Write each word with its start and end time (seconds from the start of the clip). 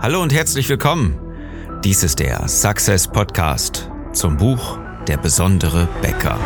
Hallo 0.00 0.22
und 0.22 0.32
herzlich 0.32 0.68
willkommen. 0.68 1.18
Dies 1.82 2.04
ist 2.04 2.20
der 2.20 2.46
Success 2.46 3.08
Podcast 3.08 3.90
zum 4.12 4.36
Buch 4.36 4.78
Der 5.08 5.16
besondere 5.16 5.88
Bäcker. 6.00 6.38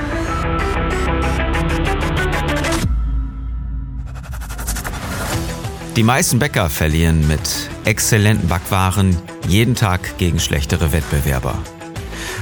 Die 5.96 6.02
meisten 6.02 6.38
Bäcker 6.38 6.70
verlieren 6.70 7.28
mit 7.28 7.68
exzellenten 7.84 8.48
Backwaren 8.48 9.19
jeden 9.46 9.75
Tag 9.75 10.16
gegen 10.16 10.41
schlechtere 10.41 10.95
Wettbewerber. 10.95 11.59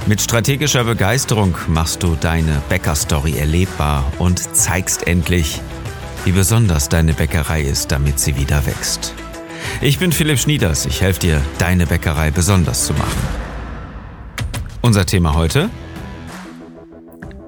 Mit 0.06 0.20
strategischer 0.20 0.84
Begeisterung 0.84 1.56
machst 1.66 2.04
du 2.04 2.16
deine 2.20 2.62
Bäckerstory 2.68 3.36
erlebbar 3.36 4.04
und 4.20 4.54
zeigst 4.54 5.08
endlich, 5.08 5.60
wie 6.24 6.32
besonders 6.32 6.88
deine 6.88 7.14
Bäckerei 7.14 7.62
ist, 7.62 7.90
damit 7.90 8.20
sie 8.20 8.36
wieder 8.36 8.64
wächst. 8.64 9.12
Ich 9.80 9.98
bin 9.98 10.12
Philipp 10.12 10.38
Schnieders. 10.38 10.86
Ich 10.86 11.00
helfe 11.00 11.20
dir, 11.20 11.42
deine 11.58 11.86
Bäckerei 11.86 12.30
besonders 12.30 12.86
zu 12.86 12.92
machen. 12.92 13.18
Unser 14.82 15.06
Thema 15.06 15.34
heute? 15.34 15.70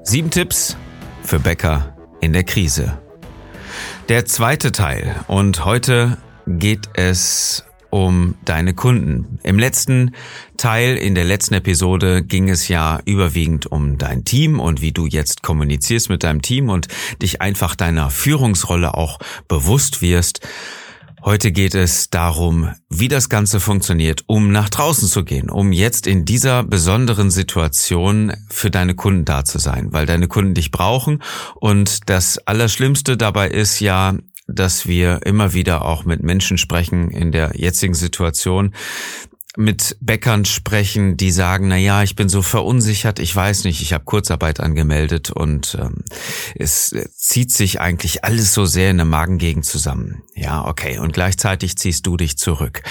Sieben 0.03 0.29
Tipps 0.29 0.77
für 1.23 1.39
Bäcker 1.39 1.95
in 2.21 2.33
der 2.33 2.43
Krise. 2.43 2.99
Der 4.09 4.25
zweite 4.25 4.71
Teil. 4.71 5.15
Und 5.27 5.65
heute 5.65 6.17
geht 6.47 6.89
es 6.95 7.63
um 7.93 8.33
deine 8.43 8.73
Kunden. 8.73 9.37
Im 9.43 9.59
letzten 9.59 10.15
Teil, 10.57 10.97
in 10.97 11.13
der 11.13 11.25
letzten 11.25 11.53
Episode 11.53 12.23
ging 12.23 12.49
es 12.49 12.67
ja 12.67 12.99
überwiegend 13.05 13.71
um 13.71 13.99
dein 13.99 14.25
Team 14.25 14.59
und 14.59 14.81
wie 14.81 14.91
du 14.91 15.05
jetzt 15.05 15.43
kommunizierst 15.43 16.09
mit 16.09 16.23
deinem 16.23 16.41
Team 16.41 16.69
und 16.69 16.87
dich 17.21 17.41
einfach 17.41 17.75
deiner 17.75 18.09
Führungsrolle 18.09 18.95
auch 18.95 19.19
bewusst 19.47 20.01
wirst. 20.01 20.39
Heute 21.25 21.53
geht 21.53 21.73
es 21.73 22.09
darum, 22.09 22.71
wie 22.89 23.07
das 23.07 23.29
Ganze 23.29 23.61
funktioniert, 23.61 24.25
um 24.27 24.51
nach 24.51 24.67
draußen 24.67 25.07
zu 25.07 25.23
gehen, 25.23 25.49
um 25.49 25.71
jetzt 25.71 26.05
in 26.05 26.25
dieser 26.25 26.65
besonderen 26.65 27.31
Situation 27.31 28.33
für 28.49 28.69
deine 28.69 28.93
Kunden 28.93 29.23
da 29.23 29.45
zu 29.45 29.57
sein, 29.57 29.93
weil 29.93 30.05
deine 30.05 30.27
Kunden 30.27 30.53
dich 30.53 30.69
brauchen. 30.69 31.23
Und 31.55 32.09
das 32.09 32.39
Allerschlimmste 32.39 33.15
dabei 33.15 33.47
ist 33.47 33.79
ja, 33.79 34.17
dass 34.47 34.85
wir 34.85 35.25
immer 35.25 35.53
wieder 35.53 35.85
auch 35.85 36.03
mit 36.03 36.21
Menschen 36.21 36.57
sprechen 36.57 37.09
in 37.09 37.31
der 37.31 37.51
jetzigen 37.55 37.93
Situation, 37.93 38.73
mit 39.55 39.97
Bäckern 40.01 40.45
sprechen, 40.45 41.15
die 41.15 41.31
sagen, 41.31 41.67
na 41.67 41.77
ja, 41.77 42.01
ich 42.01 42.15
bin 42.15 42.27
so 42.27 42.41
verunsichert, 42.41 43.19
ich 43.19 43.35
weiß 43.35 43.65
nicht, 43.65 43.81
ich 43.81 43.93
habe 43.93 44.03
Kurzarbeit 44.03 44.59
angemeldet 44.59 45.29
und 45.29 45.77
ähm, 45.79 46.03
es 46.55 46.95
zieht 47.15 47.51
sich 47.51 47.79
eigentlich 47.79 48.23
alles 48.23 48.53
so 48.53 48.65
sehr 48.65 48.89
in 48.89 48.97
der 48.97 49.05
Magengegend 49.05 49.65
zusammen. 49.65 50.23
Ja, 50.35 50.65
okay, 50.65 50.97
und 50.97 51.13
gleichzeitig 51.13 51.77
ziehst 51.77 52.07
du 52.07 52.17
dich 52.17 52.37
zurück. 52.37 52.81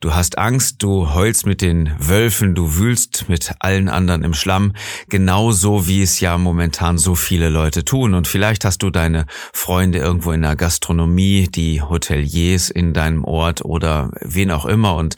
Du 0.00 0.14
hast 0.14 0.36
Angst, 0.36 0.82
du 0.82 1.14
heulst 1.14 1.46
mit 1.46 1.62
den 1.62 1.94
Wölfen, 1.96 2.56
du 2.56 2.76
wühlst 2.76 3.28
mit 3.28 3.52
allen 3.60 3.88
anderen 3.88 4.24
im 4.24 4.34
Schlamm, 4.34 4.72
genauso 5.08 5.86
wie 5.86 6.02
es 6.02 6.18
ja 6.18 6.36
momentan 6.38 6.98
so 6.98 7.14
viele 7.14 7.48
Leute 7.48 7.84
tun. 7.84 8.14
Und 8.14 8.26
vielleicht 8.26 8.64
hast 8.64 8.82
du 8.82 8.90
deine 8.90 9.26
Freunde 9.52 9.98
irgendwo 9.98 10.32
in 10.32 10.42
der 10.42 10.56
Gastronomie, 10.56 11.46
die 11.48 11.82
Hoteliers 11.82 12.68
in 12.68 12.92
deinem 12.92 13.22
Ort 13.22 13.64
oder 13.64 14.10
wen 14.20 14.50
auch 14.50 14.66
immer 14.66 14.96
und 14.96 15.14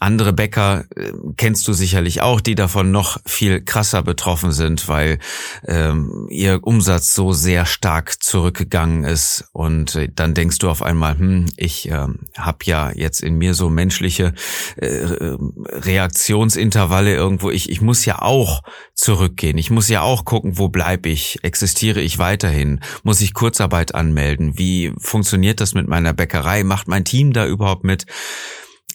andere 0.00 0.32
Bäcker 0.32 0.86
äh, 0.96 1.12
kennst 1.36 1.68
du 1.68 1.74
sicherlich 1.74 2.22
auch, 2.22 2.40
die 2.40 2.54
davon 2.54 2.90
noch 2.90 3.18
viel 3.26 3.60
krasser 3.60 4.02
betroffen 4.02 4.50
sind, 4.50 4.88
weil 4.88 5.18
ähm, 5.66 6.26
ihr 6.30 6.60
Umsatz 6.62 7.14
so 7.14 7.32
sehr 7.32 7.66
stark 7.66 8.22
zurückgegangen 8.22 9.04
ist. 9.04 9.44
Und 9.52 9.94
äh, 9.96 10.08
dann 10.12 10.32
denkst 10.32 10.58
du 10.58 10.70
auf 10.70 10.82
einmal, 10.82 11.18
hm, 11.18 11.46
ich 11.56 11.90
äh, 11.90 12.06
habe 12.38 12.58
ja 12.64 12.90
jetzt 12.94 13.22
in 13.22 13.36
mir 13.36 13.52
so 13.52 13.68
menschliche 13.68 14.32
äh, 14.76 15.36
Reaktionsintervalle 15.68 17.14
irgendwo. 17.14 17.50
Ich, 17.50 17.68
ich 17.68 17.82
muss 17.82 18.06
ja 18.06 18.22
auch 18.22 18.62
zurückgehen. 18.94 19.58
Ich 19.58 19.70
muss 19.70 19.90
ja 19.90 20.00
auch 20.00 20.24
gucken, 20.24 20.56
wo 20.56 20.70
bleib 20.70 21.04
ich? 21.04 21.38
Existiere 21.42 22.00
ich 22.00 22.18
weiterhin? 22.18 22.80
Muss 23.02 23.20
ich 23.20 23.34
Kurzarbeit 23.34 23.94
anmelden? 23.94 24.56
Wie 24.56 24.94
funktioniert 24.98 25.60
das 25.60 25.74
mit 25.74 25.88
meiner 25.88 26.14
Bäckerei? 26.14 26.64
Macht 26.64 26.88
mein 26.88 27.04
Team 27.04 27.34
da 27.34 27.46
überhaupt 27.46 27.84
mit? 27.84 28.06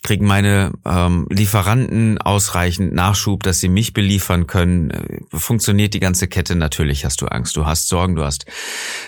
Kriegen 0.05 0.27
meine 0.27 0.71
ähm, 0.85 1.27
Lieferanten 1.29 2.19
ausreichend 2.19 2.93
Nachschub, 2.93 3.41
dass 3.41 3.59
sie 3.59 3.69
mich 3.69 3.91
beliefern 3.91 4.45
können? 4.45 4.91
Äh, 4.91 5.19
funktioniert 5.33 5.93
die 5.95 5.99
ganze 5.99 6.27
Kette? 6.27 6.55
Natürlich 6.55 7.03
hast 7.05 7.21
du 7.21 7.25
Angst, 7.25 7.57
du 7.57 7.65
hast 7.65 7.87
Sorgen, 7.87 8.15
du 8.15 8.23
hast 8.23 8.45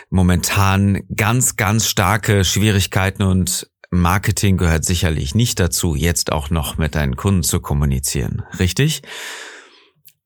momentan 0.10 1.04
ganz, 1.16 1.56
ganz 1.56 1.88
starke 1.88 2.44
Schwierigkeiten 2.44 3.24
und 3.24 3.70
Marketing 3.92 4.58
gehört 4.58 4.86
sicherlich 4.86 5.36
nicht 5.36 5.60
dazu, 5.60 5.96
jetzt 5.96 6.32
auch 6.32 6.50
noch 6.50 6.78
mit 6.78 6.96
deinen 6.96 7.16
Kunden 7.16 7.44
zu 7.44 7.60
kommunizieren. 7.62 8.44
Richtig? 8.60 9.04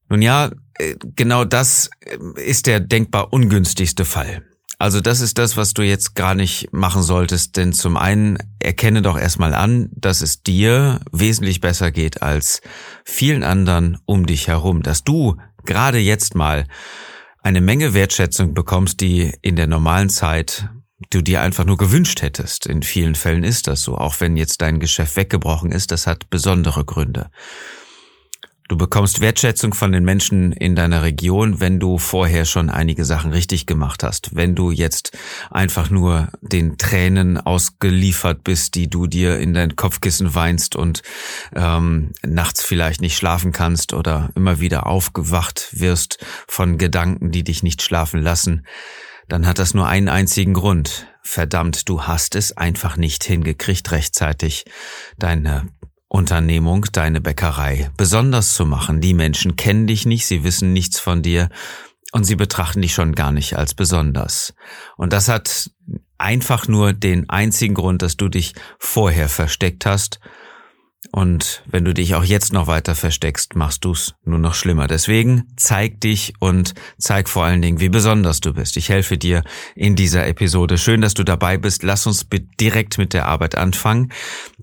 Nun 0.08 0.22
ja, 0.22 0.52
äh, 0.80 0.96
genau 1.16 1.44
das 1.44 1.90
äh, 2.00 2.18
ist 2.42 2.68
der 2.68 2.80
denkbar 2.80 3.34
ungünstigste 3.34 4.06
Fall. 4.06 4.44
Also 4.82 5.00
das 5.00 5.22
ist 5.22 5.38
das, 5.38 5.58
was 5.58 5.76
du 5.76 5.84
jetzt 5.84 6.16
gar 6.16 6.34
nicht 6.34 6.74
machen 6.74 7.04
solltest, 7.04 7.56
denn 7.56 7.72
zum 7.72 7.98
einen 7.98 8.40
erkenne 8.58 9.04
doch 9.04 9.16
erstmal 9.16 9.54
an, 9.54 9.92
dass 9.92 10.22
es 10.22 10.42
dir 10.42 11.02
wesentlich 11.12 11.62
besser 11.62 11.92
geht 11.92 12.24
als 12.24 12.62
vielen 13.06 13.44
anderen 13.44 14.00
um 14.08 14.26
dich 14.26 14.48
herum, 14.48 14.82
dass 14.82 15.04
du 15.04 15.38
gerade 15.66 16.00
jetzt 16.00 16.34
mal 16.34 16.66
eine 17.44 17.62
Menge 17.62 17.94
Wertschätzung 17.94 18.56
bekommst, 18.56 19.02
die 19.02 19.32
in 19.44 19.56
der 19.56 19.68
normalen 19.68 20.10
Zeit 20.10 20.68
du 21.12 21.22
dir 21.22 21.44
einfach 21.44 21.66
nur 21.66 21.78
gewünscht 21.78 22.24
hättest. 22.24 22.66
In 22.66 22.82
vielen 22.82 23.14
Fällen 23.14 23.44
ist 23.44 23.68
das 23.68 23.84
so, 23.84 23.96
auch 23.96 24.16
wenn 24.20 24.36
jetzt 24.36 24.64
dein 24.64 24.80
Geschäft 24.80 25.16
weggebrochen 25.16 25.72
ist, 25.72 25.92
das 25.92 26.08
hat 26.08 26.32
besondere 26.32 26.86
Gründe. 26.86 27.30
Du 28.72 28.78
bekommst 28.78 29.20
Wertschätzung 29.20 29.74
von 29.74 29.92
den 29.92 30.06
Menschen 30.06 30.54
in 30.54 30.78
deiner 30.78 31.04
Region, 31.04 31.60
wenn 31.60 31.78
du 31.78 31.98
vorher 31.98 32.46
schon 32.46 32.70
einige 32.70 33.04
Sachen 33.04 33.34
richtig 33.34 33.66
gemacht 33.66 34.02
hast. 34.02 34.34
Wenn 34.34 34.56
du 34.56 34.72
jetzt 34.72 35.12
einfach 35.50 35.90
nur 35.90 36.30
den 36.40 36.78
Tränen 36.78 37.38
ausgeliefert 37.38 38.46
bist, 38.46 38.76
die 38.76 38.90
du 38.90 39.08
dir 39.08 39.40
in 39.40 39.54
dein 39.54 39.76
Kopfkissen 39.76 40.36
weinst 40.36 40.78
und 40.78 41.02
ähm, 41.54 42.14
nachts 42.24 42.64
vielleicht 42.64 43.02
nicht 43.02 43.18
schlafen 43.18 43.52
kannst 43.52 43.92
oder 43.92 44.30
immer 44.36 44.62
wieder 44.62 44.88
aufgewacht 44.88 45.68
wirst 45.72 46.26
von 46.48 46.78
Gedanken, 46.78 47.32
die 47.32 47.44
dich 47.44 47.64
nicht 47.64 47.82
schlafen 47.82 48.22
lassen, 48.22 48.66
dann 49.28 49.48
hat 49.48 49.60
das 49.60 49.74
nur 49.74 49.88
einen 49.88 50.08
einzigen 50.08 50.54
Grund. 50.54 51.08
Verdammt, 51.24 51.90
du 51.90 52.04
hast 52.04 52.36
es 52.38 52.56
einfach 52.56 52.96
nicht 52.96 53.26
hingekriegt, 53.26 53.92
rechtzeitig 53.92 54.64
deine 55.18 55.68
Unternehmung, 56.12 56.86
deine 56.92 57.22
Bäckerei 57.22 57.90
besonders 57.96 58.54
zu 58.54 58.66
machen. 58.66 59.00
Die 59.00 59.14
Menschen 59.14 59.56
kennen 59.56 59.88
dich 59.88 60.06
nicht, 60.06 60.26
sie 60.26 60.44
wissen 60.44 60.74
nichts 60.74 61.00
von 61.00 61.22
dir 61.22 61.48
und 62.12 62.26
sie 62.26 62.36
betrachten 62.36 62.82
dich 62.82 62.94
schon 62.94 63.16
gar 63.16 63.32
nicht 63.32 63.58
als 63.58 63.74
besonders. 63.74 64.54
Und 64.98 65.14
das 65.14 65.30
hat 65.30 65.72
einfach 66.18 66.68
nur 66.68 66.92
den 66.92 67.30
einzigen 67.30 67.76
Grund, 67.76 68.02
dass 68.02 68.18
du 68.18 68.28
dich 68.28 68.54
vorher 68.78 69.30
versteckt 69.30 69.86
hast 69.86 70.20
und 71.12 71.64
wenn 71.66 71.84
du 71.84 71.94
dich 71.96 72.14
auch 72.14 72.24
jetzt 72.24 72.54
noch 72.54 72.68
weiter 72.68 72.94
versteckst, 72.94 73.56
machst 73.56 73.84
du's 73.84 74.14
nur 74.24 74.38
noch 74.38 74.54
schlimmer. 74.54 74.86
Deswegen 74.86 75.48
zeig 75.58 76.00
dich 76.00 76.34
und 76.40 76.76
zeig 77.00 77.28
vor 77.28 77.44
allen 77.44 77.62
Dingen, 77.62 77.80
wie 77.80 77.90
besonders 77.90 78.40
du 78.40 78.54
bist. 78.54 78.78
Ich 78.78 78.90
helfe 78.90 79.18
dir 79.18 79.44
in 79.76 79.96
dieser 79.96 80.28
Episode. 80.28 80.78
Schön, 80.78 81.02
dass 81.02 81.16
du 81.16 81.24
dabei 81.24 81.58
bist. 81.58 81.82
Lass 81.82 82.06
uns 82.06 82.28
direkt 82.60 83.00
mit 83.00 83.14
der 83.14 83.26
Arbeit 83.26 83.56
anfangen. 83.56 84.14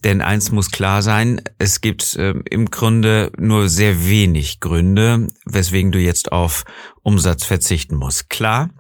Denn 0.05 0.23
eins 0.23 0.53
muss 0.53 0.71
klar 0.71 1.03
sein, 1.03 1.43
es 1.59 1.81
gibt 1.81 2.15
äh, 2.15 2.35
im 2.49 2.71
Grunde 2.71 3.33
nur 3.37 3.69
sehr 3.69 4.07
wenig 4.07 4.61
Gründe, 4.61 5.27
weswegen 5.45 5.91
du 5.91 5.99
jetzt 5.99 6.31
auf 6.31 6.65
Umsatz 7.03 7.45
verzichten 7.45 7.97
musst. 7.97 8.31
Klar, 8.31 8.71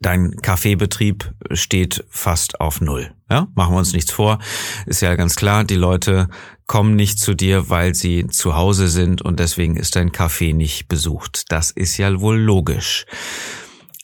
dein 0.00 0.36
Kaffeebetrieb 0.42 1.32
steht 1.52 2.04
fast 2.08 2.60
auf 2.60 2.80
Null. 2.80 3.12
Ja, 3.30 3.48
machen 3.54 3.74
wir 3.74 3.78
uns 3.78 3.92
nichts 3.92 4.10
vor. 4.10 4.38
Ist 4.86 5.02
ja 5.02 5.14
ganz 5.16 5.36
klar, 5.36 5.64
die 5.64 5.74
Leute 5.74 6.28
kommen 6.66 6.96
nicht 6.96 7.18
zu 7.18 7.34
dir, 7.34 7.68
weil 7.68 7.94
sie 7.94 8.26
zu 8.26 8.54
Hause 8.54 8.88
sind 8.88 9.22
und 9.22 9.40
deswegen 9.40 9.76
ist 9.76 9.96
dein 9.96 10.12
Kaffee 10.12 10.52
nicht 10.52 10.88
besucht. 10.88 11.44
Das 11.48 11.70
ist 11.70 11.96
ja 11.96 12.20
wohl 12.20 12.38
logisch. 12.38 13.06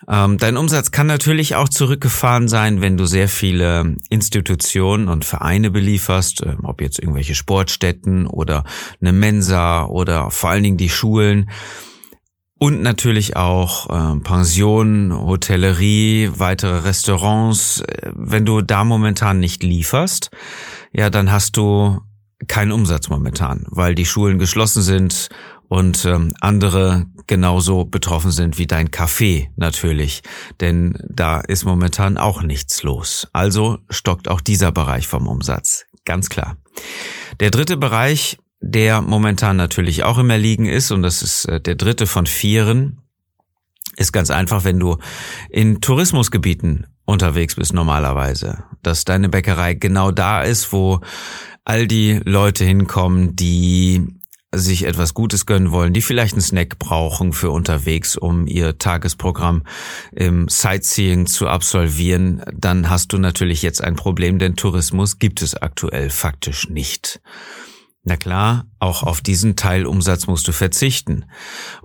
Ähm, 0.09 0.37
dein 0.39 0.57
Umsatz 0.57 0.91
kann 0.91 1.07
natürlich 1.07 1.55
auch 1.55 1.69
zurückgefahren 1.69 2.49
sein, 2.49 2.81
wenn 2.83 2.97
du 2.97 3.07
sehr 3.07 3.29
viele 3.29 3.97
Institutionen 4.11 5.09
und 5.09 5.25
Vereine 5.25 5.71
belieferst, 5.71 6.43
äh, 6.43 6.57
ob 6.63 6.81
jetzt 6.81 6.99
irgendwelche 6.99 7.35
Sportstätten 7.35 8.27
oder 8.27 8.65
eine 9.01 9.13
Mensa 9.13 9.87
oder 9.87 10.31
vor 10.31 10.51
allen 10.51 10.63
Dingen 10.63 10.77
die 10.77 10.91
Schulen. 10.91 11.51
Und 12.59 12.83
natürlich 12.83 13.37
auch 13.37 13.91
äh, 13.91 14.21
Pensionen, 14.21 15.13
Hotellerie, 15.13 16.31
weitere 16.37 16.79
Restaurants. 16.79 17.83
Wenn 18.15 18.47
du 18.47 18.63
da 18.63 18.85
momentan 18.85 19.41
nicht 19.41 19.63
lieferst, 19.63 20.31
ja, 20.93 21.11
dann 21.11 21.33
hast 21.33 21.57
du 21.57 22.01
keinen 22.47 22.73
Umsatz 22.73 23.09
momentan, 23.09 23.65
weil 23.69 23.95
die 23.95 24.07
Schulen 24.07 24.39
geschlossen 24.39 24.83
sind 24.83 25.29
und 25.69 26.05
ähm, 26.05 26.35
andere 26.41 27.07
genauso 27.27 27.85
betroffen 27.85 28.31
sind 28.31 28.59
wie 28.59 28.67
dein 28.67 28.91
Café 28.91 29.49
natürlich, 29.57 30.23
denn 30.61 30.99
da 31.09 31.41
ist 31.41 31.65
momentan 31.65 32.19
auch 32.19 32.43
nichts 32.43 32.83
los. 32.83 33.29
Also 33.33 33.79
stockt 33.89 34.29
auch 34.29 34.41
dieser 34.41 34.73
Bereich 34.73 35.09
vom 35.09 35.27
Umsatz, 35.27 35.87
ganz 36.05 36.29
klar. 36.29 36.57
Der 37.41 37.51
dritte 37.51 37.77
Bereich, 37.77 38.39
der 38.67 39.03
momentan 39.03 39.57
natürlich 39.57 40.05
auch 40.05 40.19
im 40.19 40.31
Erliegen 40.31 40.67
ist, 40.67 40.91
und 40.91 41.03
das 41.03 41.23
ist 41.23 41.45
äh, 41.45 41.61
der 41.61 41.75
dritte 41.75 42.07
von 42.07 42.27
vieren, 42.27 42.99
ist 43.97 44.13
ganz 44.13 44.31
einfach, 44.31 44.65
wenn 44.65 44.81
du 44.81 44.97
in 45.51 45.81
Tourismusgebieten 45.81 46.87
unterwegs 47.05 47.57
bist 47.57 47.75
normalerweise, 47.75 48.65
dass 48.83 49.05
deine 49.05 49.29
Bäckerei 49.29 49.75
genau 49.75 50.11
da 50.11 50.43
ist, 50.43 50.73
wo 50.73 51.01
all 51.65 51.87
die 51.87 52.21
Leute 52.25 52.65
hinkommen, 52.65 53.37
die 53.37 54.07
sich 54.53 54.85
etwas 54.85 55.15
Gutes 55.15 55.47
gönnen 55.47 55.71
wollen, 55.71 55.93
die 55.93 56.03
vielleicht 56.03 56.35
einen 56.35 56.43
Snack 56.43 56.79
brauchen 56.79 57.33
für 57.33 57.51
unterwegs, 57.51 58.17
um 58.17 58.47
ihr 58.47 58.79
Tagesprogramm 58.79 59.65
im 60.13 60.49
Sightseeing 60.49 61.27
zu 61.27 61.49
absolvieren, 61.49 62.43
dann 62.53 62.89
hast 62.89 63.13
du 63.13 63.19
natürlich 63.19 63.63
jetzt 63.63 63.83
ein 63.83 63.97
Problem, 63.97 64.39
denn 64.39 64.57
Tourismus 64.57 65.19
gibt 65.19 65.43
es 65.43 65.55
aktuell 65.55 66.09
faktisch 66.09 66.69
nicht. 66.69 67.21
Na 68.05 68.17
klar, 68.17 68.67
auch 68.79 69.03
auf 69.03 69.23
diesen 69.23 69.57
Teilumsatz 69.57 70.27
musst 70.27 70.47
du 70.47 70.53
verzichten. 70.53 71.25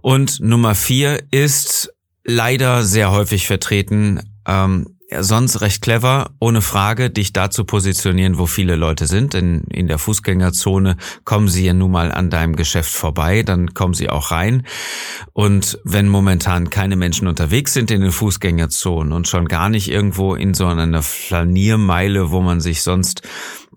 Und 0.02 0.42
Nummer 0.42 0.76
vier 0.76 1.24
ist 1.32 1.94
leider 2.26 2.84
sehr 2.84 3.12
häufig 3.12 3.48
vertreten, 3.48 4.22
ähm, 4.46 4.98
ja, 5.12 5.24
sonst 5.24 5.62
recht 5.62 5.82
clever, 5.82 6.32
ohne 6.40 6.62
Frage, 6.62 7.10
dich 7.10 7.34
da 7.34 7.50
zu 7.50 7.64
positionieren, 7.64 8.38
wo 8.38 8.46
viele 8.46 8.76
Leute 8.76 9.08
sind. 9.08 9.34
Denn 9.34 9.64
in 9.72 9.88
der 9.88 9.98
Fußgängerzone 9.98 10.98
kommen 11.26 11.48
sie 11.48 11.66
ja 11.66 11.74
nun 11.74 11.92
mal 11.92 12.12
an 12.12 12.30
deinem 12.30 12.56
Geschäft 12.56 12.92
vorbei, 12.92 13.42
dann 13.42 13.74
kommen 13.74 13.96
sie 13.96 14.10
auch 14.10 14.30
rein. 14.30 14.68
Und 15.34 15.80
wenn 15.84 16.08
momentan 16.10 16.70
keine 16.70 16.96
Menschen 16.96 17.28
unterwegs 17.28 17.74
sind 17.74 17.90
in 17.90 18.02
den 18.02 18.12
Fußgängerzonen 18.12 19.14
und 19.14 19.28
schon 19.28 19.48
gar 19.48 19.70
nicht 19.70 19.90
irgendwo 19.90 20.36
in 20.36 20.54
so 20.54 20.68
einer 20.68 21.02
Flaniermeile, 21.02 22.30
wo 22.30 22.42
man 22.42 22.62
sich 22.62 22.84
sonst 22.84 23.24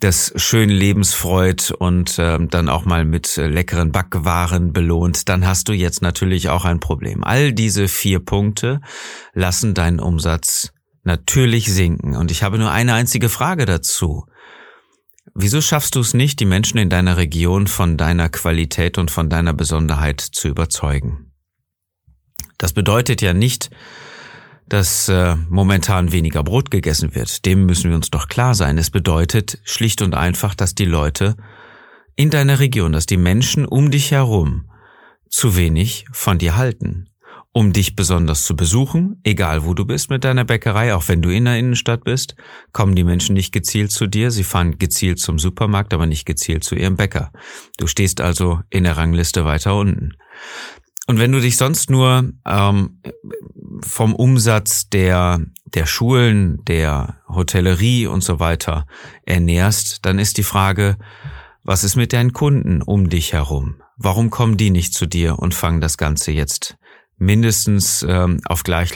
des 0.02 0.32
schönen 0.36 0.70
Lebens 0.70 1.14
freut 1.14 1.70
und 1.70 2.18
äh, 2.18 2.38
dann 2.46 2.68
auch 2.68 2.84
mal 2.84 3.04
mit 3.04 3.38
äh, 3.38 3.46
leckeren 3.46 3.92
Backwaren 3.92 4.72
belohnt, 4.72 5.28
dann 5.28 5.46
hast 5.46 5.68
du 5.68 5.72
jetzt 5.72 6.02
natürlich 6.02 6.48
auch 6.48 6.64
ein 6.64 6.80
Problem. 6.80 7.22
All 7.22 7.52
diese 7.52 7.88
vier 7.88 8.20
Punkte 8.20 8.80
lassen 9.32 9.74
deinen 9.74 10.00
Umsatz 10.00 10.72
natürlich 11.04 11.72
sinken. 11.72 12.16
Und 12.16 12.30
ich 12.30 12.42
habe 12.42 12.58
nur 12.58 12.70
eine 12.70 12.94
einzige 12.94 13.28
Frage 13.28 13.64
dazu. 13.64 14.26
Wieso 15.34 15.60
schaffst 15.60 15.94
du 15.94 16.00
es 16.00 16.14
nicht, 16.14 16.40
die 16.40 16.44
Menschen 16.44 16.78
in 16.78 16.90
deiner 16.90 17.16
Region 17.16 17.66
von 17.66 17.96
deiner 17.96 18.28
Qualität 18.28 18.98
und 18.98 19.10
von 19.10 19.28
deiner 19.28 19.54
Besonderheit 19.54 20.20
zu 20.20 20.48
überzeugen? 20.48 21.32
Das 22.58 22.72
bedeutet 22.72 23.22
ja 23.22 23.32
nicht, 23.32 23.70
dass 24.72 25.08
äh, 25.08 25.36
momentan 25.50 26.12
weniger 26.12 26.42
Brot 26.42 26.70
gegessen 26.70 27.14
wird. 27.14 27.44
Dem 27.44 27.66
müssen 27.66 27.90
wir 27.90 27.96
uns 27.96 28.10
doch 28.10 28.28
klar 28.28 28.54
sein. 28.54 28.78
Es 28.78 28.90
bedeutet 28.90 29.58
schlicht 29.64 30.00
und 30.00 30.14
einfach, 30.14 30.54
dass 30.54 30.74
die 30.74 30.86
Leute 30.86 31.36
in 32.16 32.30
deiner 32.30 32.58
Region, 32.58 32.92
dass 32.92 33.06
die 33.06 33.16
Menschen 33.16 33.66
um 33.66 33.90
dich 33.90 34.10
herum 34.10 34.70
zu 35.28 35.56
wenig 35.56 36.06
von 36.12 36.38
dir 36.38 36.56
halten 36.56 37.08
um 37.52 37.74
dich 37.74 37.94
besonders 37.94 38.44
zu 38.44 38.56
besuchen, 38.56 39.20
egal 39.24 39.64
wo 39.64 39.74
du 39.74 39.84
bist 39.84 40.08
mit 40.08 40.24
deiner 40.24 40.44
Bäckerei, 40.44 40.94
auch 40.94 41.08
wenn 41.08 41.20
du 41.20 41.28
in 41.28 41.44
der 41.44 41.58
Innenstadt 41.58 42.02
bist, 42.02 42.34
kommen 42.72 42.94
die 42.94 43.04
Menschen 43.04 43.34
nicht 43.34 43.52
gezielt 43.52 43.92
zu 43.92 44.06
dir, 44.06 44.30
sie 44.30 44.42
fahren 44.42 44.78
gezielt 44.78 45.18
zum 45.20 45.38
Supermarkt, 45.38 45.92
aber 45.92 46.06
nicht 46.06 46.24
gezielt 46.24 46.64
zu 46.64 46.74
ihrem 46.74 46.96
Bäcker. 46.96 47.30
Du 47.76 47.86
stehst 47.86 48.22
also 48.22 48.60
in 48.70 48.84
der 48.84 48.96
Rangliste 48.96 49.44
weiter 49.44 49.76
unten. 49.76 50.14
Und 51.06 51.18
wenn 51.18 51.32
du 51.32 51.40
dich 51.40 51.56
sonst 51.56 51.90
nur 51.90 52.30
ähm, 52.46 53.00
vom 53.82 54.14
Umsatz 54.14 54.88
der, 54.88 55.40
der 55.64 55.86
Schulen, 55.86 56.64
der 56.66 57.16
Hotellerie 57.28 58.06
und 58.06 58.22
so 58.22 58.38
weiter 58.38 58.86
ernährst, 59.26 60.04
dann 60.06 60.18
ist 60.18 60.38
die 60.38 60.44
Frage, 60.44 60.96
was 61.64 61.84
ist 61.84 61.96
mit 61.96 62.12
deinen 62.12 62.32
Kunden 62.32 62.82
um 62.82 63.08
dich 63.08 63.32
herum? 63.32 63.82
Warum 63.96 64.30
kommen 64.30 64.56
die 64.56 64.70
nicht 64.70 64.94
zu 64.94 65.06
dir 65.06 65.38
und 65.38 65.54
fangen 65.54 65.80
das 65.80 65.96
Ganze 65.96 66.32
jetzt 66.32 66.76
mindestens 67.22 68.04
ähm, 68.08 68.40
auf, 68.46 68.64
gleich, 68.64 68.92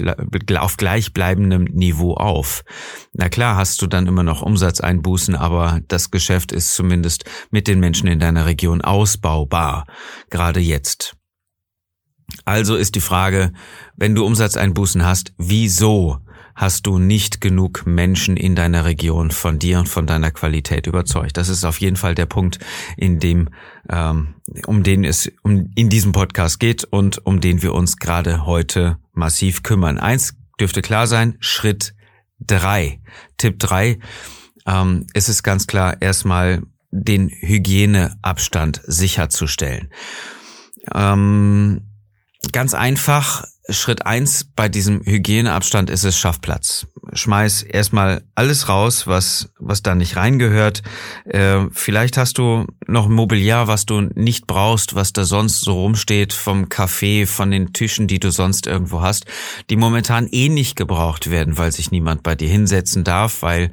auf 0.58 0.76
gleichbleibendem 0.76 1.64
Niveau 1.64 2.14
auf. 2.14 2.64
Na 3.12 3.29
klar, 3.29 3.56
hast 3.56 3.81
du 3.81 3.87
dann 3.87 4.06
immer 4.06 4.25
noch 4.25 4.43
Umsatzeinbußen, 4.43 5.37
aber 5.37 5.81
das 5.88 6.11
Geschäft 6.11 6.53
ist 6.53 6.75
zumindest 6.75 7.25
mit 7.50 7.69
den 7.69 7.81
Menschen 7.81 8.08
in 8.08 8.19
deiner 8.19 8.47
Region 8.47 8.82
ausbaubar, 8.82 9.87
gerade 10.29 10.61
jetzt. 10.61 11.16
Also 12.44 12.76
ist 12.76 12.94
die 12.94 13.00
Frage, 13.00 13.52
wenn 13.96 14.14
du 14.14 14.25
Umsatzeinbußen 14.25 15.05
hast, 15.05 15.32
wieso 15.38 16.20
hast 16.56 16.87
du 16.87 16.99
nicht 16.99 17.40
genug 17.43 17.87
Menschen 17.87 18.37
in 18.37 18.56
deiner 18.56 18.87
Region 18.87 19.31
von 19.31 19.58
dir 19.58 19.78
und 19.78 19.88
von 19.88 20.06
deiner 20.06 20.31
Qualität 20.31 20.87
überzeugt. 20.87 21.37
Das 21.37 21.50
ist 21.50 21.64
auf 21.64 21.78
jeden 21.81 21.96
Fall 21.96 22.14
der 22.14 22.26
Punkt, 22.26 22.58
in 22.96 23.20
dem, 23.20 23.50
ähm, 23.90 24.34
um 24.67 24.82
den 24.82 25.05
es 25.05 25.31
um 25.43 25.70
in 25.75 25.90
diesem 25.90 26.12
Podcast 26.12 26.58
geht 26.58 26.84
und 26.84 27.25
um 27.26 27.40
den 27.40 27.62
wir 27.62 27.75
uns 27.75 27.99
gerade 27.99 28.46
heute 28.46 28.96
massiv 29.12 29.62
kümmern. 29.62 29.99
Eins 29.99 30.34
dürfte 30.58 30.81
klar 30.81 31.06
sein: 31.06 31.37
Schritt 31.40 31.94
drei, 32.40 33.00
Tipp 33.37 33.58
drei. 33.58 33.99
Ähm, 34.67 35.06
es 35.12 35.29
ist 35.29 35.43
ganz 35.43 35.67
klar 35.67 36.00
erstmal 36.00 36.62
den 36.90 37.29
Hygieneabstand 37.29 38.81
sicherzustellen. 38.87 39.90
Ähm, 40.94 41.82
ganz 42.52 42.75
einfach 42.75 43.44
Schritt 43.69 44.06
eins 44.06 44.44
bei 44.54 44.69
diesem 44.69 45.02
Hygieneabstand 45.04 45.90
ist 45.90 46.04
es, 46.04 46.16
schaff 46.16 46.40
Platz. 46.40 46.87
Schmeiß 47.12 47.62
erstmal 47.62 48.22
alles 48.37 48.69
raus, 48.69 49.08
was, 49.08 49.50
was 49.58 49.82
da 49.82 49.96
nicht 49.96 50.16
reingehört. 50.16 50.82
Äh, 51.25 51.66
vielleicht 51.72 52.16
hast 52.16 52.38
du 52.38 52.66
noch 52.87 53.08
Mobiliar, 53.08 53.66
was 53.66 53.84
du 53.84 54.02
nicht 54.14 54.46
brauchst, 54.46 54.94
was 54.94 55.12
da 55.12 55.25
sonst 55.25 55.62
so 55.62 55.81
rumsteht, 55.81 56.32
vom 56.32 56.66
Café, 56.66 57.26
von 57.26 57.50
den 57.50 57.72
Tischen, 57.72 58.06
die 58.06 58.20
du 58.20 58.31
sonst 58.31 58.69
irgendwo 58.69 59.00
hast, 59.00 59.25
die 59.69 59.76
momentan 59.76 60.28
eh 60.31 60.48
nicht 60.48 60.76
gebraucht 60.76 61.31
werden, 61.31 61.58
weil 61.58 61.72
sich 61.72 61.90
niemand 61.90 62.22
bei 62.22 62.37
dir 62.37 62.48
hinsetzen 62.48 63.02
darf, 63.02 63.43
weil 63.43 63.72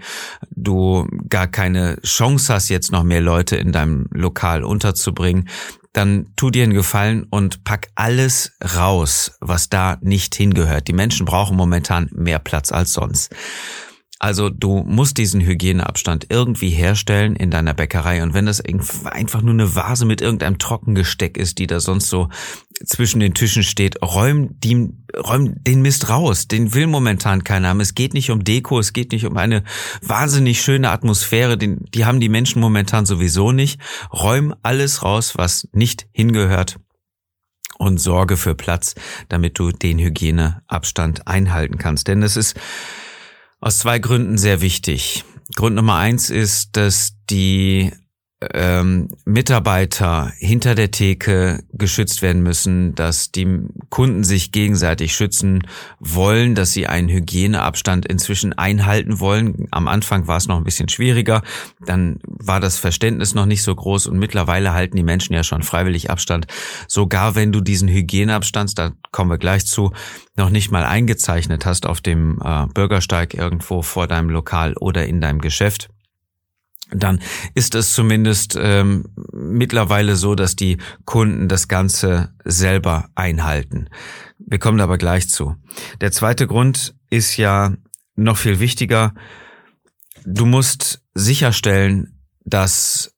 du 0.50 1.08
gar 1.30 1.48
keine 1.48 2.02
Chance 2.02 2.52
hast, 2.54 2.70
jetzt 2.70 2.92
noch 2.92 3.04
mehr 3.04 3.22
Leute 3.22 3.58
in 3.58 3.72
deinem 3.72 4.08
Lokal 4.12 4.64
unterzubringen 4.64 5.50
dann 5.94 6.34
tu 6.36 6.50
dir 6.50 6.64
einen 6.64 6.74
Gefallen 6.74 7.24
und 7.30 7.64
pack 7.64 7.90
alles 7.96 8.54
raus, 8.76 9.38
was 9.40 9.70
da 9.70 9.98
nicht 10.02 10.36
hingehört. 10.36 10.88
Die 10.88 10.94
Menschen 10.94 11.26
brauchen 11.26 11.56
momentan 11.56 12.10
mehr 12.12 12.40
Platz 12.40 12.72
als 12.72 12.94
sonst. 12.94 13.34
Also 14.24 14.50
du 14.50 14.86
musst 14.88 15.18
diesen 15.18 15.42
Hygieneabstand 15.42 16.28
irgendwie 16.30 16.70
herstellen 16.70 17.36
in 17.36 17.52
deiner 17.52 17.74
Bäckerei. 17.74 18.24
Und 18.24 18.34
wenn 18.34 18.46
das 18.46 18.64
einfach 19.04 19.42
nur 19.42 19.54
eine 19.54 19.76
Vase 19.76 20.06
mit 20.06 20.22
irgendeinem 20.22 20.60
Trockengesteck 20.60 21.36
ist, 21.36 21.58
die 21.58 21.68
da 21.68 21.82
sonst 21.82 22.08
so 22.08 22.30
zwischen 22.86 23.20
den 23.20 23.34
Tischen 23.34 23.64
steht, 23.64 24.02
räum, 24.02 24.58
die, 24.62 24.92
räum 25.14 25.62
den 25.66 25.82
Mist 25.82 26.08
raus. 26.08 26.48
Den 26.48 26.74
will 26.74 26.88
momentan 26.88 27.44
keiner 27.44 27.68
haben. 27.68 27.82
Es 27.82 27.96
geht 27.96 28.14
nicht 28.14 28.32
um 28.32 28.46
Deko, 28.46 28.80
es 28.80 28.94
geht 28.94 29.12
nicht 29.12 29.26
um 29.26 29.36
eine 29.36 29.66
wahnsinnig 30.02 30.62
schöne 30.62 30.92
Atmosphäre. 30.92 31.58
Den, 31.58 31.84
die 31.94 32.06
haben 32.06 32.22
die 32.22 32.30
Menschen 32.30 32.62
momentan 32.62 33.06
sowieso 33.06 33.52
nicht. 33.52 33.82
Räum 34.14 34.56
alles 34.64 35.04
raus, 35.04 35.34
was 35.36 35.68
nicht 35.74 36.08
hingehört 36.14 36.80
und 37.78 38.00
sorge 38.00 38.38
für 38.38 38.56
Platz, 38.56 38.96
damit 39.28 39.60
du 39.60 39.74
den 39.74 40.00
Hygieneabstand 40.00 41.28
einhalten 41.28 41.78
kannst. 41.78 42.08
Denn 42.08 42.24
es 42.24 42.38
ist 42.38 42.56
aus 43.64 43.78
zwei 43.78 43.98
Gründen 43.98 44.38
sehr 44.38 44.60
wichtig. 44.60 45.24
Grund 45.56 45.78
Nummer 45.78 45.96
eins 45.96 46.30
ist, 46.30 46.76
dass 46.76 47.14
die 47.30 47.94
ähm, 48.54 49.10
Mitarbeiter 49.26 50.32
hinter 50.38 50.76
der 50.76 50.92
Theke 50.92 51.64
geschützt 51.74 52.22
werden 52.22 52.44
müssen, 52.44 52.96
dass 52.96 53.32
die 53.32 53.60
Kunden 53.90 54.24
sich 54.24 54.52
gegenseitig 54.52 55.14
schützen 55.14 55.68
wollen, 56.00 56.56
dass 56.56 56.72
sie 56.72 56.88
einen 56.88 57.10
Hygieneabstand 57.10 58.06
inzwischen 58.06 58.54
einhalten 58.54 59.20
wollen. 59.20 59.68
Am 59.72 59.88
Anfang 59.88 60.28
war 60.28 60.38
es 60.38 60.48
noch 60.48 60.58
ein 60.58 60.64
bisschen 60.64 60.90
schwieriger, 60.90 61.42
dann 61.86 62.20
war 62.26 62.60
das 62.60 62.78
Verständnis 62.78 63.34
noch 63.36 63.46
nicht 63.46 63.64
so 63.64 63.74
groß 63.74 64.08
und 64.08 64.20
mittlerweile 64.20 64.74
halten 64.74 64.98
die 64.98 65.04
Menschen 65.04 65.34
ja 65.34 65.44
schon 65.44 65.64
freiwillig 65.64 66.10
Abstand. 66.10 66.48
Sogar 66.88 67.36
wenn 67.36 67.52
du 67.52 67.62
diesen 67.62 67.88
Hygieneabstand, 67.88 68.78
da 68.78 68.92
kommen 69.12 69.32
wir 69.32 69.38
gleich 69.38 69.66
zu, 69.66 69.92
noch 70.36 70.50
nicht 70.50 70.72
mal 70.72 70.84
eingezeichnet 70.84 71.66
hast 71.66 71.86
auf 71.86 72.02
dem 72.02 72.40
äh, 72.44 72.68
Bürgersteig 72.74 73.34
irgendwo 73.34 73.82
vor 73.82 74.08
deinem 74.08 74.30
Lokal 74.30 74.74
oder 74.76 75.06
in 75.06 75.22
deinem 75.22 75.40
Geschäft 75.40 75.90
dann 76.96 77.20
ist 77.56 77.76
es 77.76 77.94
zumindest 77.94 78.58
ähm, 78.60 79.06
mittlerweile 79.32 80.16
so, 80.16 80.36
dass 80.36 80.56
die 80.56 80.78
Kunden 81.06 81.48
das 81.48 81.68
Ganze 81.68 82.34
selber 82.44 83.10
einhalten. 83.16 83.90
Wir 84.38 84.60
kommen 84.60 84.82
aber 84.82 84.98
gleich 84.98 85.30
zu. 85.30 85.56
Der 86.02 86.12
zweite 86.12 86.48
Grund 86.48 86.96
ist 87.10 87.38
ja 87.38 87.74
noch 88.16 88.38
viel 88.38 88.60
wichtiger. 88.60 89.14
Du 90.26 90.46
musst 90.46 91.02
sicherstellen, 91.14 92.20
dass 92.46 93.16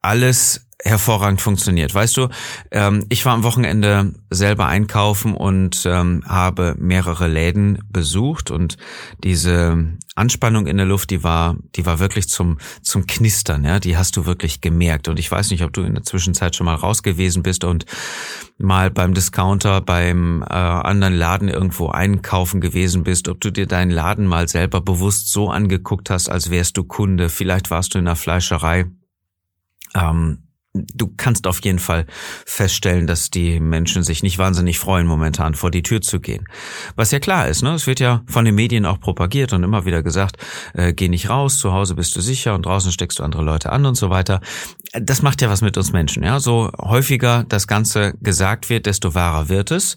alles 0.00 0.67
hervorragend 0.84 1.40
funktioniert. 1.40 1.92
Weißt 1.92 2.16
du, 2.16 2.28
ähm, 2.70 3.04
ich 3.08 3.24
war 3.24 3.34
am 3.34 3.42
Wochenende 3.42 4.14
selber 4.30 4.66
einkaufen 4.66 5.34
und 5.34 5.84
ähm, 5.86 6.22
habe 6.26 6.76
mehrere 6.78 7.26
Läden 7.26 7.82
besucht 7.90 8.50
und 8.50 8.76
diese 9.24 9.96
Anspannung 10.14 10.66
in 10.66 10.76
der 10.76 10.86
Luft, 10.86 11.10
die 11.10 11.24
war, 11.24 11.56
die 11.74 11.84
war 11.84 11.98
wirklich 11.98 12.28
zum 12.28 12.58
zum 12.82 13.06
Knistern, 13.06 13.64
ja, 13.64 13.80
die 13.80 13.96
hast 13.96 14.16
du 14.16 14.26
wirklich 14.26 14.60
gemerkt. 14.60 15.08
Und 15.08 15.18
ich 15.18 15.30
weiß 15.30 15.50
nicht, 15.50 15.64
ob 15.64 15.72
du 15.72 15.82
in 15.82 15.94
der 15.94 16.04
Zwischenzeit 16.04 16.54
schon 16.54 16.66
mal 16.66 16.74
raus 16.74 17.02
gewesen 17.02 17.42
bist 17.42 17.64
und 17.64 17.84
mal 18.56 18.90
beim 18.90 19.14
Discounter, 19.14 19.80
beim 19.80 20.42
äh, 20.42 20.54
anderen 20.54 21.14
Laden 21.14 21.48
irgendwo 21.48 21.88
einkaufen 21.88 22.60
gewesen 22.60 23.02
bist, 23.02 23.28
ob 23.28 23.40
du 23.40 23.50
dir 23.50 23.66
deinen 23.66 23.90
Laden 23.90 24.26
mal 24.26 24.48
selber 24.48 24.80
bewusst 24.80 25.32
so 25.32 25.50
angeguckt 25.50 26.10
hast, 26.10 26.28
als 26.28 26.50
wärst 26.50 26.76
du 26.76 26.84
Kunde. 26.84 27.28
Vielleicht 27.28 27.70
warst 27.70 27.94
du 27.94 27.98
in 27.98 28.04
der 28.04 28.16
Fleischerei. 28.16 28.86
Ähm, 29.94 30.47
du 30.74 31.12
kannst 31.16 31.46
auf 31.46 31.60
jeden 31.64 31.78
Fall 31.78 32.06
feststellen, 32.46 33.06
dass 33.06 33.30
die 33.30 33.60
Menschen 33.60 34.02
sich 34.02 34.22
nicht 34.22 34.38
wahnsinnig 34.38 34.78
freuen, 34.78 35.06
momentan 35.06 35.54
vor 35.54 35.70
die 35.70 35.82
Tür 35.82 36.00
zu 36.00 36.20
gehen. 36.20 36.44
Was 36.94 37.10
ja 37.10 37.18
klar 37.18 37.48
ist, 37.48 37.62
ne? 37.62 37.74
Es 37.74 37.86
wird 37.86 38.00
ja 38.00 38.22
von 38.26 38.44
den 38.44 38.54
Medien 38.54 38.86
auch 38.86 39.00
propagiert 39.00 39.52
und 39.52 39.62
immer 39.62 39.84
wieder 39.84 40.02
gesagt, 40.02 40.36
äh, 40.74 40.92
geh 40.92 41.08
nicht 41.08 41.30
raus, 41.30 41.58
zu 41.58 41.72
Hause 41.72 41.94
bist 41.94 42.14
du 42.16 42.20
sicher 42.20 42.54
und 42.54 42.66
draußen 42.66 42.92
steckst 42.92 43.18
du 43.18 43.22
andere 43.22 43.42
Leute 43.42 43.72
an 43.72 43.86
und 43.86 43.94
so 43.94 44.10
weiter. 44.10 44.40
Das 44.92 45.22
macht 45.22 45.42
ja 45.42 45.50
was 45.50 45.62
mit 45.62 45.76
uns 45.76 45.92
Menschen, 45.92 46.22
ja. 46.22 46.40
So 46.40 46.70
häufiger 46.78 47.44
das 47.48 47.66
Ganze 47.66 48.14
gesagt 48.20 48.70
wird, 48.70 48.86
desto 48.86 49.14
wahrer 49.14 49.48
wird 49.48 49.70
es. 49.70 49.96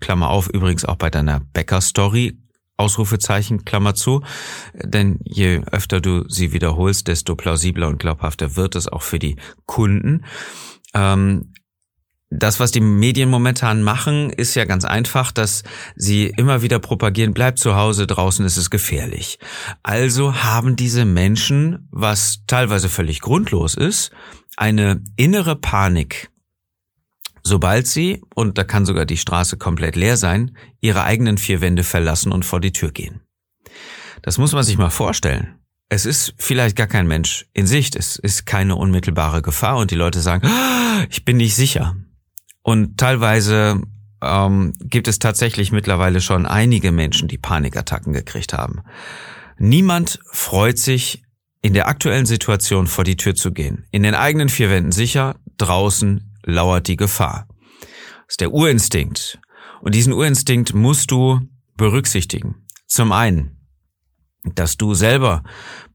Klammer 0.00 0.30
auf, 0.30 0.48
übrigens 0.48 0.84
auch 0.84 0.96
bei 0.96 1.10
deiner 1.10 1.40
Bäcker-Story 1.52 2.38
Ausrufezeichen, 2.80 3.64
Klammer 3.64 3.94
zu. 3.94 4.22
Denn 4.74 5.20
je 5.24 5.60
öfter 5.70 6.00
du 6.00 6.24
sie 6.28 6.52
wiederholst, 6.52 7.06
desto 7.06 7.36
plausibler 7.36 7.86
und 7.88 7.98
glaubhafter 7.98 8.56
wird 8.56 8.74
es 8.74 8.88
auch 8.88 9.02
für 9.02 9.18
die 9.18 9.36
Kunden. 9.66 10.24
Ähm, 10.94 11.52
das, 12.30 12.60
was 12.60 12.70
die 12.70 12.80
Medien 12.80 13.28
momentan 13.28 13.82
machen, 13.82 14.30
ist 14.30 14.54
ja 14.54 14.64
ganz 14.64 14.84
einfach, 14.84 15.32
dass 15.32 15.64
sie 15.96 16.32
immer 16.36 16.62
wieder 16.62 16.78
propagieren, 16.78 17.34
bleib 17.34 17.58
zu 17.58 17.74
Hause, 17.74 18.06
draußen 18.06 18.44
ist 18.46 18.56
es 18.56 18.70
gefährlich. 18.70 19.40
Also 19.82 20.36
haben 20.36 20.76
diese 20.76 21.04
Menschen, 21.04 21.88
was 21.90 22.44
teilweise 22.46 22.88
völlig 22.88 23.20
grundlos 23.20 23.74
ist, 23.74 24.12
eine 24.56 25.02
innere 25.16 25.56
Panik 25.56 26.29
sobald 27.42 27.86
sie, 27.86 28.22
und 28.34 28.58
da 28.58 28.64
kann 28.64 28.86
sogar 28.86 29.06
die 29.06 29.16
Straße 29.16 29.56
komplett 29.56 29.96
leer 29.96 30.16
sein, 30.16 30.56
ihre 30.80 31.04
eigenen 31.04 31.38
vier 31.38 31.60
Wände 31.60 31.84
verlassen 31.84 32.32
und 32.32 32.44
vor 32.44 32.60
die 32.60 32.72
Tür 32.72 32.90
gehen. 32.90 33.20
Das 34.22 34.38
muss 34.38 34.52
man 34.52 34.62
sich 34.62 34.78
mal 34.78 34.90
vorstellen. 34.90 35.56
Es 35.88 36.06
ist 36.06 36.34
vielleicht 36.38 36.76
gar 36.76 36.86
kein 36.86 37.06
Mensch 37.06 37.46
in 37.52 37.66
Sicht, 37.66 37.96
es 37.96 38.16
ist 38.16 38.46
keine 38.46 38.76
unmittelbare 38.76 39.42
Gefahr 39.42 39.76
und 39.76 39.90
die 39.90 39.96
Leute 39.96 40.20
sagen, 40.20 40.46
ah, 40.46 41.04
ich 41.10 41.24
bin 41.24 41.36
nicht 41.36 41.56
sicher. 41.56 41.96
Und 42.62 42.98
teilweise 42.98 43.82
ähm, 44.22 44.74
gibt 44.80 45.08
es 45.08 45.18
tatsächlich 45.18 45.72
mittlerweile 45.72 46.20
schon 46.20 46.46
einige 46.46 46.92
Menschen, 46.92 47.26
die 47.26 47.38
Panikattacken 47.38 48.12
gekriegt 48.12 48.52
haben. 48.52 48.82
Niemand 49.58 50.20
freut 50.30 50.78
sich, 50.78 51.24
in 51.62 51.74
der 51.74 51.88
aktuellen 51.88 52.26
Situation 52.26 52.86
vor 52.86 53.04
die 53.04 53.16
Tür 53.16 53.34
zu 53.34 53.52
gehen. 53.52 53.84
In 53.90 54.02
den 54.02 54.14
eigenen 54.14 54.48
vier 54.48 54.70
Wänden 54.70 54.92
sicher, 54.92 55.36
draußen 55.58 56.29
lauert 56.44 56.88
die 56.88 56.96
Gefahr. 56.96 57.46
Das 57.80 58.34
ist 58.34 58.40
der 58.40 58.52
Urinstinkt. 58.52 59.38
Und 59.80 59.94
diesen 59.94 60.12
Urinstinkt 60.12 60.74
musst 60.74 61.10
du 61.10 61.40
berücksichtigen. 61.76 62.66
Zum 62.86 63.12
einen, 63.12 63.56
dass 64.44 64.76
du 64.76 64.94
selber 64.94 65.42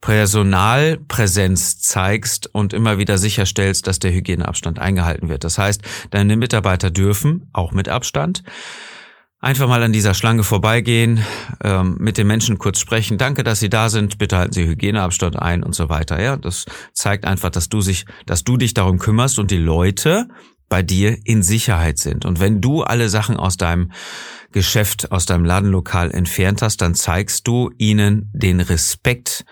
Personalpräsenz 0.01 1.79
zeigst 1.79 2.47
und 2.53 2.73
immer 2.73 2.97
wieder 2.97 3.17
sicherstellst, 3.17 3.87
dass 3.87 3.99
der 3.99 4.13
Hygieneabstand 4.13 4.79
eingehalten 4.79 5.29
wird. 5.29 5.43
Das 5.43 5.57
heißt, 5.57 5.81
deine 6.11 6.37
Mitarbeiter 6.37 6.91
dürfen, 6.91 7.49
auch 7.53 7.71
mit 7.71 7.89
Abstand, 7.89 8.43
einfach 9.45 9.67
mal 9.67 9.83
an 9.83 9.93
dieser 9.93 10.15
Schlange 10.15 10.43
vorbeigehen, 10.43 11.23
ähm, 11.63 11.97
mit 11.99 12.17
den 12.17 12.25
Menschen 12.25 12.57
kurz 12.57 12.79
sprechen. 12.79 13.19
Danke, 13.19 13.43
dass 13.43 13.59
Sie 13.59 13.69
da 13.69 13.89
sind. 13.89 14.17
Bitte 14.17 14.37
halten 14.37 14.53
Sie 14.53 14.65
Hygieneabstand 14.65 15.37
ein 15.37 15.63
und 15.63 15.75
so 15.75 15.87
weiter. 15.87 16.21
Ja, 16.21 16.35
das 16.35 16.65
zeigt 16.93 17.25
einfach, 17.25 17.51
dass 17.51 17.69
du 17.69 17.79
sich, 17.79 18.05
dass 18.25 18.43
du 18.43 18.57
dich 18.57 18.73
darum 18.73 18.97
kümmerst 18.97 19.37
und 19.37 19.51
die 19.51 19.57
Leute 19.57 20.27
bei 20.67 20.81
dir 20.81 21.19
in 21.25 21.43
Sicherheit 21.43 21.99
sind. 21.99 22.25
Und 22.25 22.39
wenn 22.39 22.59
du 22.59 22.81
alle 22.81 23.07
Sachen 23.07 23.37
aus 23.37 23.55
deinem 23.55 23.91
Geschäft, 24.51 25.11
aus 25.11 25.27
deinem 25.27 25.45
Ladenlokal 25.45 26.09
entfernt 26.09 26.63
hast, 26.63 26.81
dann 26.81 26.95
zeigst 26.95 27.47
du 27.47 27.69
ihnen 27.77 28.31
den 28.33 28.59
Respekt 28.61 29.45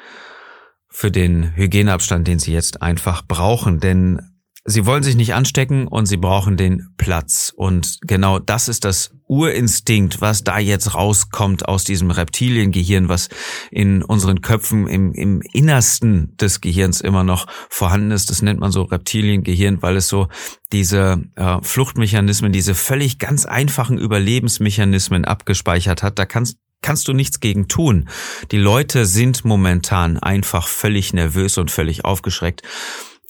für 0.89 1.11
den 1.11 1.55
Hygieneabstand, 1.55 2.27
den 2.27 2.39
sie 2.39 2.51
jetzt 2.51 2.81
einfach 2.81 3.21
brauchen. 3.27 3.79
Denn 3.79 4.32
Sie 4.65 4.85
wollen 4.85 5.03
sich 5.03 5.15
nicht 5.15 5.33
anstecken 5.33 5.87
und 5.87 6.05
sie 6.05 6.15
brauchen 6.15 6.55
den 6.55 6.87
Platz. 6.95 7.51
Und 7.53 7.99
genau 8.01 8.39
das 8.39 8.69
ist 8.69 8.85
das 8.85 9.11
Urinstinkt, 9.27 10.21
was 10.21 10.45
da 10.45 10.57
jetzt 10.57 10.95
rauskommt 10.95 11.67
aus 11.67 11.83
diesem 11.83 12.11
Reptiliengehirn, 12.11 13.09
was 13.09 13.27
in 13.71 14.03
unseren 14.03 14.39
Köpfen 14.39 14.87
im, 14.87 15.13
im 15.13 15.41
Innersten 15.51 16.37
des 16.37 16.61
Gehirns 16.61 17.01
immer 17.01 17.25
noch 17.25 17.47
vorhanden 17.69 18.11
ist. 18.11 18.29
Das 18.29 18.41
nennt 18.41 18.61
man 18.61 18.71
so 18.71 18.83
Reptiliengehirn, 18.83 19.81
weil 19.81 19.97
es 19.97 20.07
so 20.07 20.29
diese 20.71 21.21
äh, 21.35 21.57
Fluchtmechanismen, 21.61 22.53
diese 22.53 22.73
völlig 22.73 23.19
ganz 23.19 23.45
einfachen 23.45 23.97
Überlebensmechanismen 23.97 25.25
abgespeichert 25.25 26.03
hat. 26.03 26.17
Da 26.19 26.25
kannst 26.25 26.57
kannst 26.81 27.07
du 27.07 27.13
nichts 27.13 27.39
gegen 27.39 27.69
tun. 27.69 28.09
Die 28.51 28.57
Leute 28.57 29.05
sind 29.05 29.45
momentan 29.45 30.19
einfach 30.19 30.67
völlig 30.67 31.13
nervös 31.13 31.57
und 31.57 31.71
völlig 31.71 32.03
aufgeschreckt. 32.03 32.61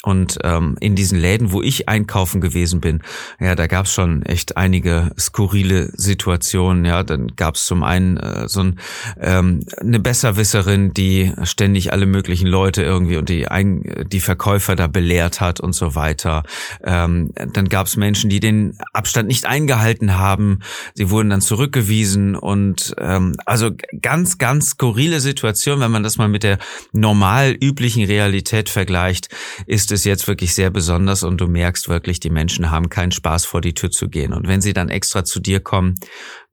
Und 0.03 0.38
ähm, 0.43 0.75
in 0.81 0.95
diesen 0.95 1.17
Läden, 1.17 1.53
wo 1.53 1.62
ich 1.62 1.88
einkaufen 1.88 2.41
gewesen 2.41 2.81
bin, 2.81 3.01
ja, 3.39 3.55
da 3.55 3.67
gab's 3.67 3.93
schon 3.93 4.22
echt 4.24 4.57
einige 4.57 5.12
skurrile 5.17 5.91
Situationen. 5.95 6.83
Ja, 6.83 7.03
dann 7.03 7.36
gab's 7.38 7.65
zum 7.65 7.83
einen 7.83 8.17
äh, 8.17 8.50
so 8.50 8.62
ein, 8.62 8.79
ähm, 9.22 9.62
eine 9.79 10.01
Besserwisserin, 10.01 10.93
die 10.93 11.31
ständig 11.43 11.93
alle 11.93 12.05
möglichen 12.05 12.48
Leute 12.48 12.83
irgendwie 12.83 13.15
und 13.15 13.29
die 13.29 13.48
ein, 13.48 14.05
die 14.12 14.19
Verkäufer 14.19 14.75
da 14.75 14.88
belehrt 14.88 15.39
hat 15.39 15.62
und 15.62 15.72
so 15.74 15.95
weiter. 15.95 16.43
Ähm, 16.83 17.31
dann 17.53 17.69
gab's 17.69 17.95
Menschen, 17.95 18.29
die 18.29 18.41
den 18.41 18.77
Abstand 18.91 19.29
nicht 19.29 19.45
eingehalten 19.45 20.17
haben. 20.17 20.60
Sie 20.95 21.12
wurden 21.12 21.29
dann 21.29 21.41
zurückgewiesen 21.41 22.36
und 22.36 22.93
ähm, 22.98 23.38
also 23.45 23.72
ganz, 24.01 24.38
ganz 24.38 24.72
skurrile 24.72 25.22
Situation, 25.22 25.79
wenn 25.79 25.91
man 25.91 26.03
das 26.03 26.17
mal 26.17 26.27
mit 26.27 26.43
der 26.43 26.60
normal 26.91 27.55
üblichen 27.57 28.03
Realität 28.03 28.67
vergleicht, 28.67 29.29
ist 29.65 29.92
es 29.93 30.03
jetzt 30.03 30.27
wirklich 30.27 30.53
sehr 30.53 30.69
besonders 30.69 31.23
und 31.23 31.39
du 31.39 31.47
merkst 31.47 31.89
wirklich, 31.89 32.19
die 32.19 32.29
Menschen 32.29 32.71
haben 32.71 32.89
keinen 32.89 33.12
Spaß 33.12 33.45
vor 33.45 33.62
die 33.62 33.73
Tür 33.73 33.91
zu 33.91 34.09
gehen. 34.09 34.33
Und 34.33 34.47
wenn 34.47 34.62
sie 34.62 34.73
dann 34.73 34.89
extra 34.89 35.23
zu 35.23 35.39
dir 35.39 35.59
kommen, 35.59 35.95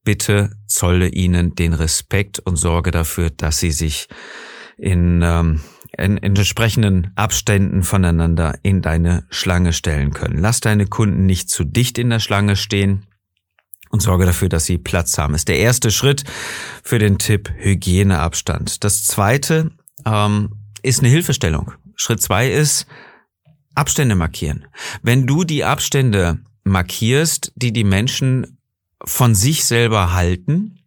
bitte 0.04 0.52
zolle 0.66 1.08
ihnen 1.08 1.54
den 1.54 1.72
Respekt 1.72 2.38
und 2.38 2.56
sorge 2.56 2.90
dafür, 2.90 3.30
dass 3.30 3.58
sie 3.58 3.72
sich 3.72 4.08
in, 4.76 5.20
ähm, 5.22 5.60
in, 5.96 6.16
in 6.16 6.36
entsprechenden 6.36 7.10
Abständen 7.16 7.82
voneinander 7.82 8.58
in 8.62 8.82
deine 8.82 9.26
Schlange 9.30 9.72
stellen 9.72 10.12
können. 10.12 10.38
Lass 10.38 10.60
deine 10.60 10.86
Kunden 10.86 11.26
nicht 11.26 11.50
zu 11.50 11.64
dicht 11.64 11.98
in 11.98 12.10
der 12.10 12.20
Schlange 12.20 12.56
stehen 12.56 13.06
und 13.90 14.00
sorge 14.00 14.24
dafür, 14.24 14.48
dass 14.48 14.64
sie 14.64 14.78
Platz 14.78 15.18
haben. 15.18 15.34
Ist 15.34 15.48
der 15.48 15.58
erste 15.58 15.90
Schritt 15.90 16.24
für 16.82 16.98
den 16.98 17.18
Tipp 17.18 17.52
Hygieneabstand. 17.58 18.84
Das 18.84 19.04
zweite 19.04 19.72
ähm, 20.06 20.52
ist 20.82 21.00
eine 21.00 21.08
Hilfestellung. 21.08 21.72
Schritt 21.96 22.22
zwei 22.22 22.50
ist, 22.50 22.86
Abstände 23.74 24.14
markieren. 24.14 24.66
Wenn 25.02 25.26
du 25.26 25.44
die 25.44 25.64
Abstände 25.64 26.38
markierst, 26.64 27.52
die 27.56 27.72
die 27.72 27.84
Menschen 27.84 28.58
von 29.04 29.34
sich 29.34 29.64
selber 29.64 30.12
halten, 30.12 30.80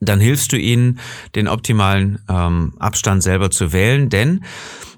dann 0.00 0.20
hilfst 0.20 0.52
du 0.52 0.56
ihnen, 0.56 1.00
den 1.34 1.48
optimalen 1.48 2.20
ähm, 2.28 2.74
Abstand 2.78 3.22
selber 3.22 3.50
zu 3.50 3.72
wählen, 3.72 4.08
denn 4.08 4.44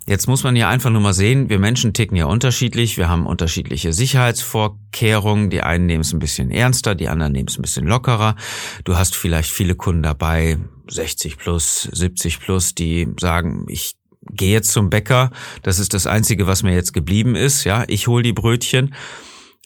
Jetzt 0.06 0.26
muss 0.26 0.42
man 0.42 0.56
ja 0.56 0.68
einfach 0.68 0.90
nur 0.90 1.02
mal 1.02 1.14
sehen, 1.14 1.50
wir 1.50 1.60
Menschen 1.60 1.92
ticken 1.92 2.16
ja 2.16 2.24
unterschiedlich, 2.24 2.96
wir 2.96 3.08
haben 3.08 3.26
unterschiedliche 3.26 3.92
Sicherheitsvorkehrungen, 3.92 5.50
die 5.50 5.62
einen 5.62 5.86
nehmen 5.86 6.00
es 6.00 6.12
ein 6.12 6.18
bisschen 6.18 6.50
ernster, 6.50 6.96
die 6.96 7.08
anderen 7.08 7.32
nehmen 7.32 7.46
es 7.48 7.56
ein 7.56 7.62
bisschen 7.62 7.86
lockerer. 7.86 8.34
Du 8.82 8.96
hast 8.96 9.14
vielleicht 9.14 9.52
viele 9.52 9.76
Kunden 9.76 10.02
dabei, 10.02 10.58
60 10.88 11.36
plus, 11.36 11.82
70 11.92 12.40
plus, 12.40 12.74
die 12.74 13.06
sagen, 13.20 13.66
ich 13.68 13.99
gehe 14.34 14.52
jetzt 14.52 14.70
zum 14.72 14.90
Bäcker, 14.90 15.30
das 15.62 15.78
ist 15.78 15.94
das 15.94 16.06
Einzige, 16.06 16.46
was 16.46 16.62
mir 16.62 16.74
jetzt 16.74 16.92
geblieben 16.92 17.34
ist, 17.34 17.64
ja, 17.64 17.84
ich 17.88 18.06
hole 18.06 18.22
die 18.22 18.32
Brötchen, 18.32 18.94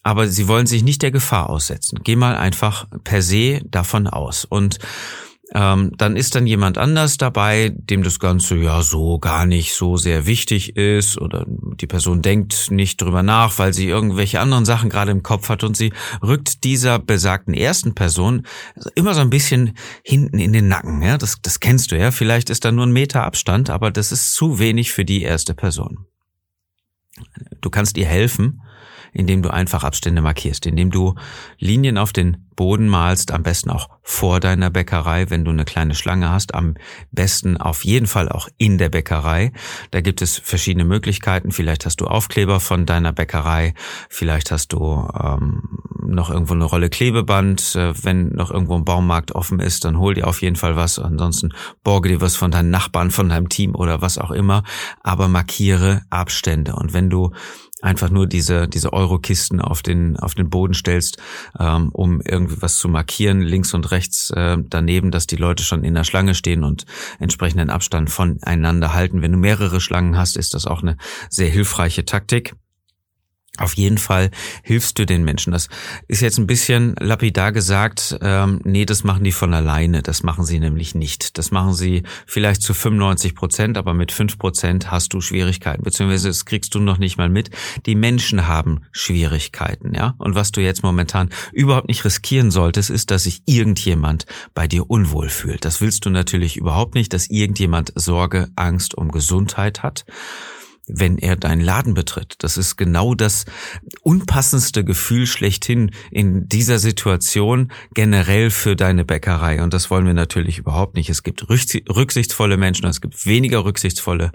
aber 0.03 0.29
sie 0.29 0.49
wollen 0.49 0.67
sich 0.67 0.83
nicht 0.83 1.03
der 1.03 1.11
Gefahr 1.11 1.49
aussetzen. 1.49 2.01
Geh 2.05 2.17
mal 2.17 2.37
einfach 2.37 2.87
per 3.05 3.23
se 3.23 3.63
davon 3.65 4.07
aus. 4.07 4.45
Und 4.45 4.79
ähm, 5.53 5.93
dann 5.99 6.17
ist 6.17 6.35
dann 6.35 6.47
jemand 6.47 6.79
anders 6.79 7.19
dabei, 7.19 7.73
dem 7.75 8.03
das 8.03 8.19
Ganze 8.19 8.57
ja 8.57 8.83
so 8.83 9.19
gar 9.19 9.45
nicht 9.47 9.75
so 9.75 9.97
sehr 9.97 10.27
wichtig 10.27 10.77
ist 10.77 11.19
oder 11.19 11.45
die 11.47 11.87
Person 11.87 12.23
denkt 12.23 12.71
nicht 12.71 13.01
drüber 13.01 13.23
nach, 13.23 13.59
weil 13.59 13.75
sie 13.75 13.89
irgendwelche 13.89 14.41
anderen 14.41 14.65
Sachen 14.65 14.89
gerade 14.89 15.11
im 15.11 15.23
Kopf 15.23 15.49
hat 15.49 15.63
und 15.63 15.77
sie 15.77 15.93
rückt 16.23 16.65
dieser 16.65 16.99
besagten 16.99 17.53
ersten 17.53 17.95
Person 17.95 18.47
immer 18.95 19.15
so 19.15 19.21
ein 19.21 19.31
bisschen 19.31 19.77
hinten 20.03 20.39
in 20.39 20.53
den 20.53 20.69
Nacken. 20.69 21.03
Ja, 21.03 21.19
das, 21.19 21.37
das 21.43 21.61
kennst 21.61 21.93
du 21.93 21.99
ja. 21.99 22.11
Vielleicht 22.11 22.49
ist 22.49 22.65
da 22.65 22.73
nur 22.73 22.87
ein 22.87 22.93
Meter 22.93 23.25
Abstand, 23.25 23.69
aber 23.69 23.91
das 23.91 24.13
ist 24.13 24.35
zu 24.35 24.59
wenig 24.59 24.93
für 24.93 25.05
die 25.05 25.23
erste 25.23 25.55
Person. 25.55 26.07
Du 27.61 27.71
kannst 27.71 27.97
ihr 27.97 28.07
helfen, 28.07 28.63
indem 29.15 29.43
du 29.43 29.51
einfach 29.51 29.85
Abstände 29.85 30.21
markierst, 30.21 30.67
indem 30.67 30.91
du 30.91 31.15
Linien 31.59 31.97
auf 31.97 32.13
den 32.13 32.45
Boden 32.57 32.89
malst, 32.89 33.33
am 33.33 33.43
besten 33.43 33.71
auch 33.71 33.89
vor 34.03 34.39
deiner 34.41 34.71
Bäckerei, 34.71 35.31
wenn 35.31 35.45
du 35.45 35.51
eine 35.51 35.65
kleine 35.65 35.95
Schlange 35.95 36.31
hast, 36.31 36.55
am 36.55 36.75
besten 37.11 37.57
auf 37.57 37.85
jeden 37.85 38.07
Fall 38.07 38.29
auch 38.29 38.49
in 38.59 38.79
der 38.79 38.91
Bäckerei. 38.91 39.53
Da 39.91 40.01
gibt 40.01 40.23
es 40.23 40.39
verschiedene 40.39 40.85
Möglichkeiten. 40.85 41.51
Vielleicht 41.51 41.87
hast 41.87 42.01
du 42.01 42.07
Aufkleber 42.07 42.61
von 42.61 42.87
deiner 42.87 43.13
Bäckerei, 43.13 43.75
vielleicht 44.09 44.51
hast 44.51 44.73
du 44.73 45.09
ähm, 45.21 45.63
noch 46.07 46.31
irgendwo 46.31 46.55
eine 46.55 46.65
Rolle 46.65 46.91
Klebeband. 46.91 47.75
Äh, 47.75 47.95
wenn 48.05 48.29
noch 48.29 48.51
irgendwo 48.51 48.77
ein 48.77 48.85
Baumarkt 48.85 49.33
offen 49.33 49.61
ist, 49.61 49.85
dann 49.85 49.99
hol 49.99 50.15
dir 50.15 50.27
auf 50.27 50.43
jeden 50.43 50.57
Fall 50.57 50.77
was. 50.77 50.99
Ansonsten 50.99 51.51
borge 51.83 52.09
dir 52.09 52.21
was 52.21 52.37
von 52.37 52.51
deinen 52.51 52.71
Nachbarn, 52.71 53.11
von 53.11 53.29
deinem 53.29 53.49
Team 53.49 53.75
oder 53.75 54.01
was 54.01 54.19
auch 54.19 54.31
immer. 54.31 54.63
Aber 55.03 55.29
markiere 55.29 56.03
Abstände. 56.11 56.77
Und 56.77 56.93
wenn 56.93 57.11
du 57.11 57.33
einfach 57.85 58.11
nur 58.11 58.27
diese, 58.27 58.67
diese 58.67 58.93
Eurokisten 58.93 59.61
auf 59.61 59.83
den, 59.83 60.17
auf 60.17 60.35
den 60.35 60.51
Boden 60.51 60.75
stellst, 60.75 61.19
ähm, 61.59 61.91
um 61.93 62.21
irgendwie 62.23 62.61
was 62.61 62.79
zu 62.79 62.89
markieren, 62.89 63.43
links 63.43 63.75
und 63.75 63.91
rechts 63.91 64.31
äh, 64.31 64.57
daneben, 64.59 65.11
dass 65.11 65.27
die 65.27 65.37
Leute 65.37 65.63
schon 65.63 65.85
in 65.85 65.95
der 65.95 66.05
Schlange 66.05 66.35
stehen 66.35 66.65
und 66.65 66.87
entsprechenden 67.19 67.71
Abstand 67.71 68.11
voneinander 68.11 68.95
halten. 68.95 69.23
Wenn 69.23 69.33
du 69.33 69.39
mehrere 69.39 69.81
Schlangen 69.81 70.17
hast, 70.17 70.37
ist 70.37 70.55
das 70.55 70.67
auch 70.67 70.83
eine 70.83 70.97
sehr 71.29 71.49
hilfreiche 71.49 72.05
Taktik. 72.05 72.55
Auf 73.57 73.75
jeden 73.75 73.99
Fall 73.99 74.33
hilfst 74.65 74.99
du 74.99 75.07
den 75.07 75.23
Menschen. 75.23 75.53
Das 75.53 75.69
ist 76.09 76.23
jetzt 76.23 76.39
ein 76.39 76.49
bisschen 76.49 76.97
lapidar 76.99 77.53
gesagt. 77.53 78.19
Ähm, 78.21 78.61
nee, 78.65 78.85
das 78.85 79.05
machen 79.05 79.23
die 79.23 79.31
von 79.31 79.55
alleine. 79.55 80.03
Das 80.03 80.25
machen 80.25 80.45
sie 80.45 80.59
nämlich 80.59 80.97
nicht. 80.97 81.39
Das 81.39 81.53
machen 81.53 81.73
sie 81.73 82.03
vielleicht 82.27 82.63
zu 82.63 82.75
95 82.75 83.37
Prozent, 83.37 83.79
aber 83.79 83.95
mit 83.95 84.11
5 84.11 84.39
Prozent 84.39 84.91
hast 84.91 85.13
du 85.13 85.21
Schwierigkeiten, 85.21 85.85
beziehungsweise 85.85 86.29
das 86.29 86.47
kriegst 86.47 86.75
du 86.75 86.81
noch 86.81 86.99
nicht 86.99 87.17
mal 87.17 87.29
mit. 87.29 87.51
Die 87.87 87.95
Menschen 87.95 88.49
haben 88.49 88.81
Schwierigkeiten, 88.91 89.95
ja. 89.95 90.15
Und 90.19 90.35
was 90.35 90.51
du 90.51 90.61
jetzt 90.61 90.83
momentan 90.83 91.31
überhaupt 91.53 91.87
nicht 91.87 92.05
riskieren 92.05 92.51
solltest, 92.51 92.91
ist, 92.91 93.13
dass 93.13 93.23
sich 93.23 93.43
irgendjemand 93.47 94.27
bei 94.55 94.67
dir 94.67 94.91
unwohl 94.91 95.29
fühlt. 95.29 95.65
Das 95.65 95.81
willst 95.81 96.05
du 96.07 96.11
natürlich 96.11 96.57
überhaupt 96.57 96.97
nicht, 96.97 97.13
dass 97.13 97.31
irgendjemand 97.31 97.93
Sorge, 97.95 98.49
Angst 98.57 98.97
um 98.97 99.13
Gesundheit 99.13 99.85
hat 99.85 100.05
wenn 100.87 101.19
er 101.19 101.37
deinen 101.37 101.61
Laden 101.61 101.95
betritt. 101.95 102.37
Das 102.39 102.57
ist 102.57 102.77
genau 102.77 103.15
das 103.15 103.47
unpassendste 104.03 104.85
Gefühl 104.85 105.27
schlechthin 105.27 105.91
in 106.11 106.49
dieser 106.49 106.79
Situation 106.79 107.73
generell 107.95 108.51
für 108.51 108.77
deine 108.77 109.05
Bäckerei. 109.05 109.63
Und 109.63 109.75
das 109.75 109.91
wollen 109.91 110.07
wir 110.07 110.15
natürlich 110.15 110.59
überhaupt 110.59 110.95
nicht. 110.95 111.09
Es 111.09 111.23
gibt 111.23 111.49
rücksichtsvolle 111.49 112.57
Menschen, 112.57 112.87
es 112.87 113.01
gibt 113.01 113.27
weniger 113.27 113.65
rücksichtsvolle. 113.65 114.33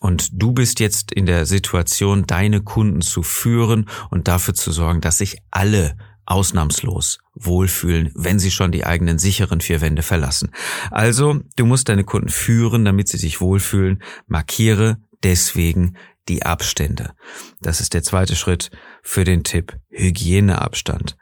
Und 0.00 0.30
du 0.32 0.52
bist 0.52 0.80
jetzt 0.80 1.12
in 1.12 1.26
der 1.26 1.44
Situation, 1.44 2.26
deine 2.26 2.62
Kunden 2.62 3.02
zu 3.02 3.22
führen 3.22 3.86
und 4.10 4.28
dafür 4.28 4.54
zu 4.54 4.72
sorgen, 4.72 5.02
dass 5.02 5.18
sich 5.18 5.38
alle 5.50 5.96
ausnahmslos 6.24 7.18
wohlfühlen, 7.34 8.12
wenn 8.14 8.38
sie 8.38 8.50
schon 8.50 8.72
die 8.72 8.86
eigenen 8.86 9.18
sicheren 9.18 9.60
vier 9.60 9.80
Wände 9.80 10.02
verlassen. 10.02 10.52
Also, 10.90 11.40
du 11.56 11.66
musst 11.66 11.88
deine 11.88 12.04
Kunden 12.04 12.28
führen, 12.28 12.84
damit 12.84 13.08
sie 13.08 13.18
sich 13.18 13.40
wohlfühlen. 13.40 14.02
Markiere 14.26 14.98
deswegen 15.22 15.96
die 16.28 16.44
Abstände. 16.44 17.12
Das 17.60 17.80
ist 17.80 17.94
der 17.94 18.02
zweite 18.02 18.36
Schritt 18.36 18.70
für 19.02 19.24
den 19.24 19.44
Tipp 19.44 19.76
Hygieneabstand. 19.90 21.16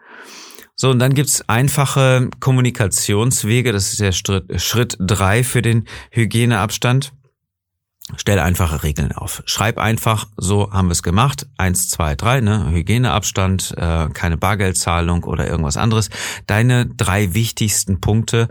So, 0.74 0.90
und 0.90 1.00
dann 1.00 1.14
gibt's 1.14 1.42
einfache 1.48 2.30
Kommunikationswege. 2.38 3.72
Das 3.72 3.90
ist 3.92 4.00
der 4.00 4.12
Schritt, 4.12 4.60
Schritt 4.60 4.96
drei 5.00 5.42
für 5.42 5.60
den 5.60 5.88
Hygieneabstand. 6.12 7.12
Stell 8.16 8.38
einfache 8.38 8.82
Regeln 8.82 9.12
auf. 9.12 9.42
Schreib 9.44 9.76
einfach, 9.76 10.28
so 10.36 10.72
haben 10.72 10.88
wir 10.88 10.92
es 10.92 11.02
gemacht. 11.02 11.46
Eins, 11.58 11.90
zwei, 11.90 12.14
drei, 12.14 12.40
ne? 12.40 12.70
Hygieneabstand, 12.70 13.74
äh, 13.76 14.08
keine 14.08 14.38
Bargeldzahlung 14.38 15.24
oder 15.24 15.46
irgendwas 15.46 15.76
anderes. 15.76 16.08
Deine 16.46 16.86
drei 16.86 17.34
wichtigsten 17.34 18.00
Punkte, 18.00 18.48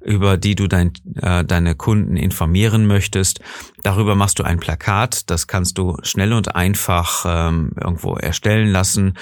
über 0.00 0.36
die 0.36 0.54
du 0.54 0.68
dein, 0.68 0.92
äh, 1.20 1.44
deine 1.44 1.74
Kunden 1.74 2.16
informieren 2.16 2.86
möchtest. 2.86 3.40
Darüber 3.82 4.14
machst 4.14 4.38
du 4.38 4.44
ein 4.44 4.60
Plakat. 4.60 5.28
Das 5.28 5.48
kannst 5.48 5.78
du 5.78 5.96
schnell 6.02 6.32
und 6.32 6.54
einfach 6.54 7.24
ähm, 7.26 7.72
irgendwo 7.80 8.14
erstellen 8.14 8.68
lassen 8.68 9.14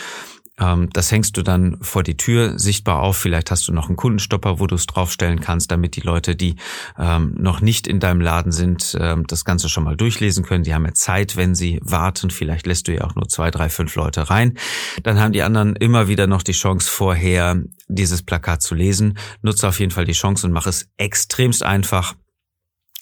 das 0.58 1.12
hängst 1.12 1.36
du 1.36 1.42
dann 1.42 1.78
vor 1.80 2.02
die 2.02 2.16
Tür 2.16 2.58
sichtbar 2.58 3.02
auf. 3.02 3.16
Vielleicht 3.16 3.50
hast 3.50 3.68
du 3.68 3.73
noch 3.73 3.88
einen 3.88 3.97
Kundenstopper, 3.97 4.58
wo 4.58 4.66
du 4.66 4.75
es 4.75 4.86
draufstellen 4.86 5.40
kannst, 5.40 5.71
damit 5.71 5.97
die 5.97 6.00
Leute, 6.00 6.34
die 6.34 6.56
ähm, 6.99 7.34
noch 7.38 7.60
nicht 7.60 7.86
in 7.86 8.00
deinem 8.00 8.21
Laden 8.21 8.50
sind, 8.50 8.97
ähm, 9.00 9.25
das 9.26 9.44
Ganze 9.44 9.68
schon 9.68 9.84
mal 9.84 9.97
durchlesen 9.97 10.44
können. 10.44 10.64
Die 10.64 10.75
haben 10.75 10.84
ja 10.84 10.94
Zeit, 10.94 11.36
wenn 11.36 11.54
sie 11.54 11.78
warten. 11.82 12.30
Vielleicht 12.30 12.66
lässt 12.66 12.88
du 12.88 12.94
ja 12.94 13.04
auch 13.04 13.14
nur 13.14 13.28
zwei, 13.28 13.50
drei, 13.50 13.68
fünf 13.68 13.94
Leute 13.94 14.30
rein. 14.30 14.58
Dann 15.02 15.21
haben 15.21 15.32
die 15.32 15.42
anderen 15.42 15.76
immer 15.76 16.08
wieder 16.08 16.26
noch 16.26 16.42
die 16.42 16.52
Chance, 16.52 16.90
vorher 16.90 17.62
dieses 17.88 18.23
Plakat 18.23 18.62
zu 18.62 18.75
lesen. 18.75 19.18
Nutze 19.42 19.68
auf 19.68 19.78
jeden 19.78 19.92
Fall 19.92 20.04
die 20.04 20.12
Chance 20.12 20.47
und 20.47 20.52
mach 20.52 20.66
es 20.66 20.88
extremst 20.97 21.62
einfach 21.62 22.14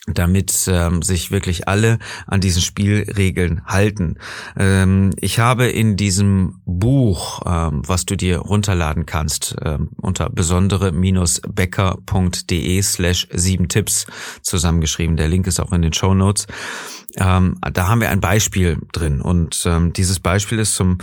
damit 0.07 0.66
ähm, 0.69 1.03
sich 1.03 1.31
wirklich 1.31 1.69
alle 1.69 1.99
an 2.27 2.40
diesen 2.40 2.62
Spielregeln 2.62 3.66
halten. 3.66 4.16
Ähm, 4.57 5.11
ich 5.21 5.38
habe 5.38 5.66
in 5.66 5.97
diesem 5.97 6.62
Buch, 6.64 7.42
ähm, 7.45 7.83
was 7.87 8.07
du 8.07 8.16
dir 8.16 8.38
runterladen 8.38 9.05
kannst, 9.07 9.57
ähm, 9.62 9.90
unter 10.01 10.31
besondere-becker.de 10.31 12.83
slash 12.83 13.29
sieben 13.33 13.69
Tipps 13.69 14.07
zusammengeschrieben. 14.42 15.16
Der 15.16 15.29
Link 15.29 15.47
ist 15.47 15.61
auch 15.61 15.73
in 15.73 15.83
den 15.83 15.92
Show 15.92 16.14
Notes. 16.14 16.49
Ähm, 17.19 17.59
da 17.73 17.88
haben 17.88 18.01
wir 18.01 18.11
ein 18.11 18.21
Beispiel 18.21 18.79
drin 18.92 19.23
und 19.23 19.62
ähm, 19.64 19.95
dieses 19.95 20.21
Beispiel 20.21 20.59
ist 20.59 20.75
zum 20.75 20.99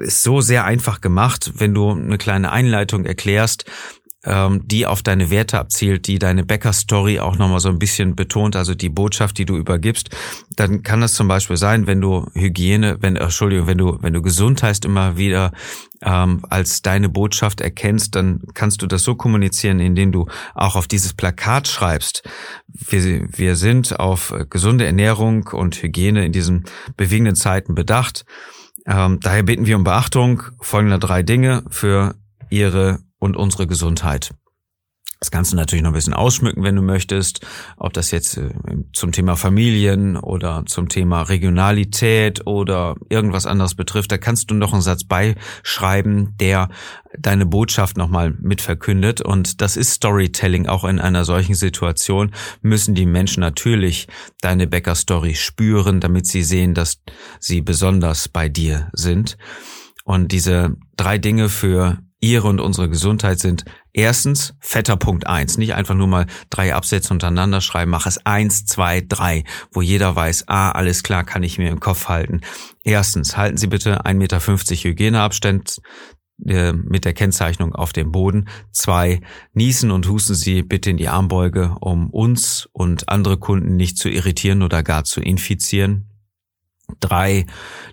ist 0.00 0.22
so 0.22 0.40
sehr 0.40 0.64
einfach 0.64 1.02
gemacht, 1.02 1.52
wenn 1.56 1.74
du 1.74 1.90
eine 1.90 2.16
kleine 2.16 2.52
Einleitung 2.52 3.04
erklärst, 3.04 3.66
ähm, 4.26 4.62
die 4.66 4.86
auf 4.86 5.02
deine 5.02 5.30
Werte 5.30 5.58
abzielt, 5.58 6.06
die 6.08 6.18
deine 6.18 6.44
Bäcker-Story 6.44 7.20
auch 7.20 7.38
nochmal 7.38 7.60
so 7.60 7.68
ein 7.68 7.78
bisschen 7.78 8.16
betont, 8.16 8.56
also 8.56 8.74
die 8.74 8.88
Botschaft, 8.88 9.38
die 9.38 9.46
du 9.46 9.56
übergibst, 9.56 10.10
dann 10.56 10.82
kann 10.82 11.00
das 11.00 11.14
zum 11.14 11.28
Beispiel 11.28 11.56
sein, 11.56 11.86
wenn 11.86 12.00
du 12.00 12.26
Hygiene, 12.34 12.98
wenn, 13.00 13.16
Entschuldigung, 13.16 13.66
wenn 13.68 13.78
du, 13.78 13.98
wenn 14.02 14.12
du 14.12 14.22
Gesundheit 14.22 14.84
immer 14.84 15.16
wieder 15.16 15.52
ähm, 16.02 16.44
als 16.50 16.82
deine 16.82 17.08
Botschaft 17.08 17.60
erkennst, 17.60 18.16
dann 18.16 18.42
kannst 18.54 18.82
du 18.82 18.86
das 18.86 19.04
so 19.04 19.14
kommunizieren, 19.14 19.80
indem 19.80 20.12
du 20.12 20.26
auch 20.54 20.74
auf 20.74 20.88
dieses 20.88 21.14
Plakat 21.14 21.68
schreibst. 21.68 22.28
Wir, 22.66 23.28
wir 23.30 23.56
sind 23.56 23.98
auf 23.98 24.34
gesunde 24.50 24.86
Ernährung 24.86 25.48
und 25.52 25.82
Hygiene 25.82 26.26
in 26.26 26.32
diesen 26.32 26.64
bewegenden 26.96 27.36
Zeiten 27.36 27.74
bedacht. 27.74 28.24
Ähm, 28.86 29.20
daher 29.20 29.44
bitten 29.44 29.66
wir 29.66 29.76
um 29.76 29.84
Beachtung 29.84 30.42
folgender 30.60 30.98
drei 30.98 31.22
Dinge 31.22 31.64
für 31.70 32.16
Ihre 32.50 33.00
und 33.18 33.36
unsere 33.36 33.66
Gesundheit. 33.66 34.34
Das 35.18 35.30
Ganze 35.30 35.56
natürlich 35.56 35.82
noch 35.82 35.92
ein 35.92 35.94
bisschen 35.94 36.12
ausschmücken, 36.12 36.62
wenn 36.62 36.76
du 36.76 36.82
möchtest, 36.82 37.40
ob 37.78 37.94
das 37.94 38.10
jetzt 38.10 38.36
äh, 38.36 38.50
zum 38.92 39.12
Thema 39.12 39.34
Familien 39.36 40.18
oder 40.18 40.64
zum 40.66 40.90
Thema 40.90 41.22
Regionalität 41.22 42.46
oder 42.46 42.96
irgendwas 43.08 43.46
anderes 43.46 43.74
betrifft. 43.74 44.12
Da 44.12 44.18
kannst 44.18 44.50
du 44.50 44.54
noch 44.54 44.74
einen 44.74 44.82
Satz 44.82 45.04
beischreiben, 45.04 46.34
der 46.38 46.68
deine 47.18 47.46
Botschaft 47.46 47.96
nochmal 47.96 48.34
mitverkündet. 48.38 49.22
Und 49.22 49.62
das 49.62 49.78
ist 49.78 49.94
Storytelling. 49.94 50.66
Auch 50.66 50.84
in 50.84 51.00
einer 51.00 51.24
solchen 51.24 51.54
Situation 51.54 52.32
müssen 52.60 52.94
die 52.94 53.06
Menschen 53.06 53.40
natürlich 53.40 54.08
deine 54.42 54.66
Bäcker-Story 54.66 55.34
spüren, 55.34 56.00
damit 56.00 56.26
sie 56.26 56.42
sehen, 56.42 56.74
dass 56.74 57.00
sie 57.40 57.62
besonders 57.62 58.28
bei 58.28 58.50
dir 58.50 58.90
sind. 58.92 59.38
Und 60.04 60.30
diese 60.30 60.76
drei 60.96 61.16
Dinge 61.16 61.48
für 61.48 61.98
ihre 62.20 62.48
und 62.48 62.60
unsere 62.60 62.88
Gesundheit 62.88 63.38
sind 63.38 63.64
erstens 63.92 64.54
fetter 64.60 64.96
Punkt 64.96 65.26
eins. 65.26 65.58
Nicht 65.58 65.74
einfach 65.74 65.94
nur 65.94 66.06
mal 66.06 66.26
drei 66.50 66.74
Absätze 66.74 67.12
untereinander 67.12 67.60
schreiben, 67.60 67.90
mach 67.90 68.06
es 68.06 68.24
eins, 68.24 68.64
zwei, 68.64 69.00
drei, 69.00 69.44
wo 69.72 69.82
jeder 69.82 70.16
weiß, 70.16 70.44
ah, 70.48 70.70
alles 70.70 71.02
klar, 71.02 71.24
kann 71.24 71.42
ich 71.42 71.58
mir 71.58 71.70
im 71.70 71.80
Kopf 71.80 72.08
halten. 72.08 72.40
Erstens, 72.84 73.36
halten 73.36 73.56
Sie 73.56 73.66
bitte 73.66 74.04
1,50 74.04 74.14
Meter 74.14 74.40
Hygieneabstand 74.40 75.78
äh, 76.44 76.72
mit 76.72 77.04
der 77.04 77.14
Kennzeichnung 77.14 77.74
auf 77.74 77.92
dem 77.92 78.12
Boden. 78.12 78.48
Zwei, 78.72 79.20
niesen 79.52 79.90
und 79.90 80.08
husten 80.08 80.34
Sie 80.34 80.62
bitte 80.62 80.90
in 80.90 80.96
die 80.96 81.08
Armbeuge, 81.08 81.76
um 81.80 82.10
uns 82.10 82.68
und 82.72 83.08
andere 83.08 83.38
Kunden 83.38 83.76
nicht 83.76 83.98
zu 83.98 84.08
irritieren 84.08 84.62
oder 84.62 84.82
gar 84.82 85.04
zu 85.04 85.20
infizieren. 85.20 86.15
Drei, 87.00 87.46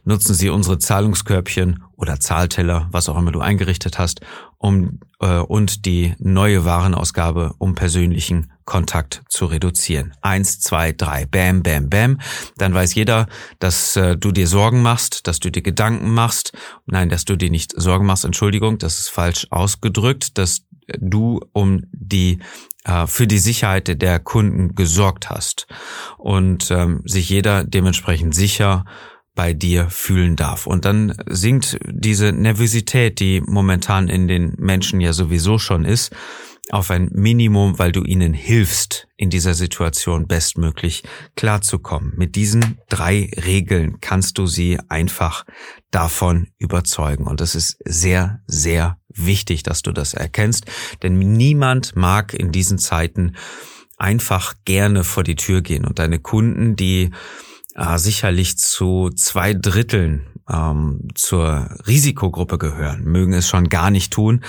nutzen 0.06 0.34
Sie 0.36 0.50
unsere 0.50 0.78
Zahlungskörbchen 0.78 1.84
oder 1.98 2.20
Zahlteller, 2.20 2.88
was 2.92 3.10
auch 3.10 3.18
immer 3.18 3.32
du 3.32 3.40
eingerichtet 3.40 3.98
hast, 3.98 4.22
um 4.58 5.00
äh, 5.20 5.40
und 5.40 5.86
die 5.86 6.14
neue 6.20 6.64
Warenausgabe, 6.64 7.56
um 7.58 7.76
persönlichen 7.76 8.52
Kontakt 8.66 9.24
zu 9.28 9.46
reduzieren. 9.46 10.14
Eins, 10.22 10.60
zwei, 10.60 10.92
drei, 10.92 11.26
bam, 11.26 11.64
bam, 11.64 11.90
bam. 11.90 12.20
Dann 12.58 12.74
weiß 12.74 12.96
jeder, 12.96 13.28
dass 13.60 13.96
äh, 13.96 14.16
du 14.16 14.32
dir 14.32 14.48
Sorgen 14.48 14.82
machst, 14.82 15.28
dass 15.28 15.40
du 15.40 15.52
dir 15.52 15.62
Gedanken 15.62 16.14
machst. 16.14 16.54
Nein, 16.86 17.10
dass 17.10 17.26
du 17.26 17.36
dir 17.36 17.50
nicht 17.50 17.74
Sorgen 17.76 18.06
machst, 18.06 18.26
Entschuldigung, 18.26 18.78
das 18.78 19.00
ist 19.00 19.10
falsch 19.10 19.48
ausgedrückt, 19.50 20.38
dass 20.38 20.62
du 21.00 21.42
um 21.54 21.84
die 21.92 22.40
für 23.08 23.28
die 23.28 23.40
Sicherheit 23.40 24.02
der 24.02 24.20
Kunden 24.20 24.76
gesorgt 24.76 25.30
hast 25.30 25.68
und 26.18 26.70
ähm, 26.72 27.02
sich 27.06 27.30
jeder 27.30 27.64
dementsprechend 27.64 28.36
sicher 28.36 28.86
bei 29.36 29.54
dir 29.54 29.90
fühlen 29.90 30.36
darf. 30.36 30.68
Und 30.68 30.86
dann 30.86 31.16
sinkt 31.28 31.80
diese 31.90 32.32
Nervosität, 32.32 33.20
die 33.20 33.42
momentan 33.42 34.08
in 34.08 34.28
den 34.28 34.54
Menschen 34.58 35.02
ja 35.02 35.14
sowieso 35.14 35.58
schon 35.58 35.86
ist, 35.86 36.14
auf 36.70 36.92
ein 36.92 37.10
Minimum, 37.12 37.78
weil 37.78 37.92
du 37.92 38.04
ihnen 38.04 38.34
hilfst, 38.34 39.08
in 39.18 39.30
dieser 39.30 39.54
Situation 39.54 40.28
bestmöglich 40.28 41.04
klarzukommen. 41.36 42.14
Mit 42.16 42.36
diesen 42.36 42.80
drei 42.90 43.30
Regeln 43.46 44.00
kannst 44.02 44.38
du 44.38 44.48
sie 44.48 44.80
einfach 44.88 45.46
davon 45.92 46.48
überzeugen. 46.58 47.28
Und 47.28 47.42
es 47.42 47.56
ist 47.56 47.78
sehr, 47.86 48.40
sehr 48.48 48.98
wichtig, 49.10 49.64
dass 49.64 49.82
du 49.82 49.92
das 49.92 50.14
erkennst, 50.14 50.66
denn 51.04 51.20
niemand 51.20 51.96
mag 51.96 52.34
in 52.34 52.52
diesen 52.52 52.80
Zeiten 52.80 53.36
einfach 53.98 54.56
gerne 54.66 55.04
vor 55.04 55.24
die 55.24 55.36
Tür 55.36 55.62
gehen. 55.62 55.86
Und 55.86 56.00
deine 56.00 56.20
Kunden, 56.20 56.76
die 56.76 57.12
äh, 57.76 57.98
sicherlich 57.98 58.58
zu 58.58 59.10
zwei 59.16 59.54
Dritteln 59.54 60.28
ähm, 60.50 61.08
zur 61.16 61.70
Risikogruppe 61.88 62.58
gehören, 62.58 63.04
mögen 63.04 63.34
es 63.34 63.48
schon 63.48 63.70
gar 63.70 63.92
nicht 63.92 64.12
tun. 64.12 64.44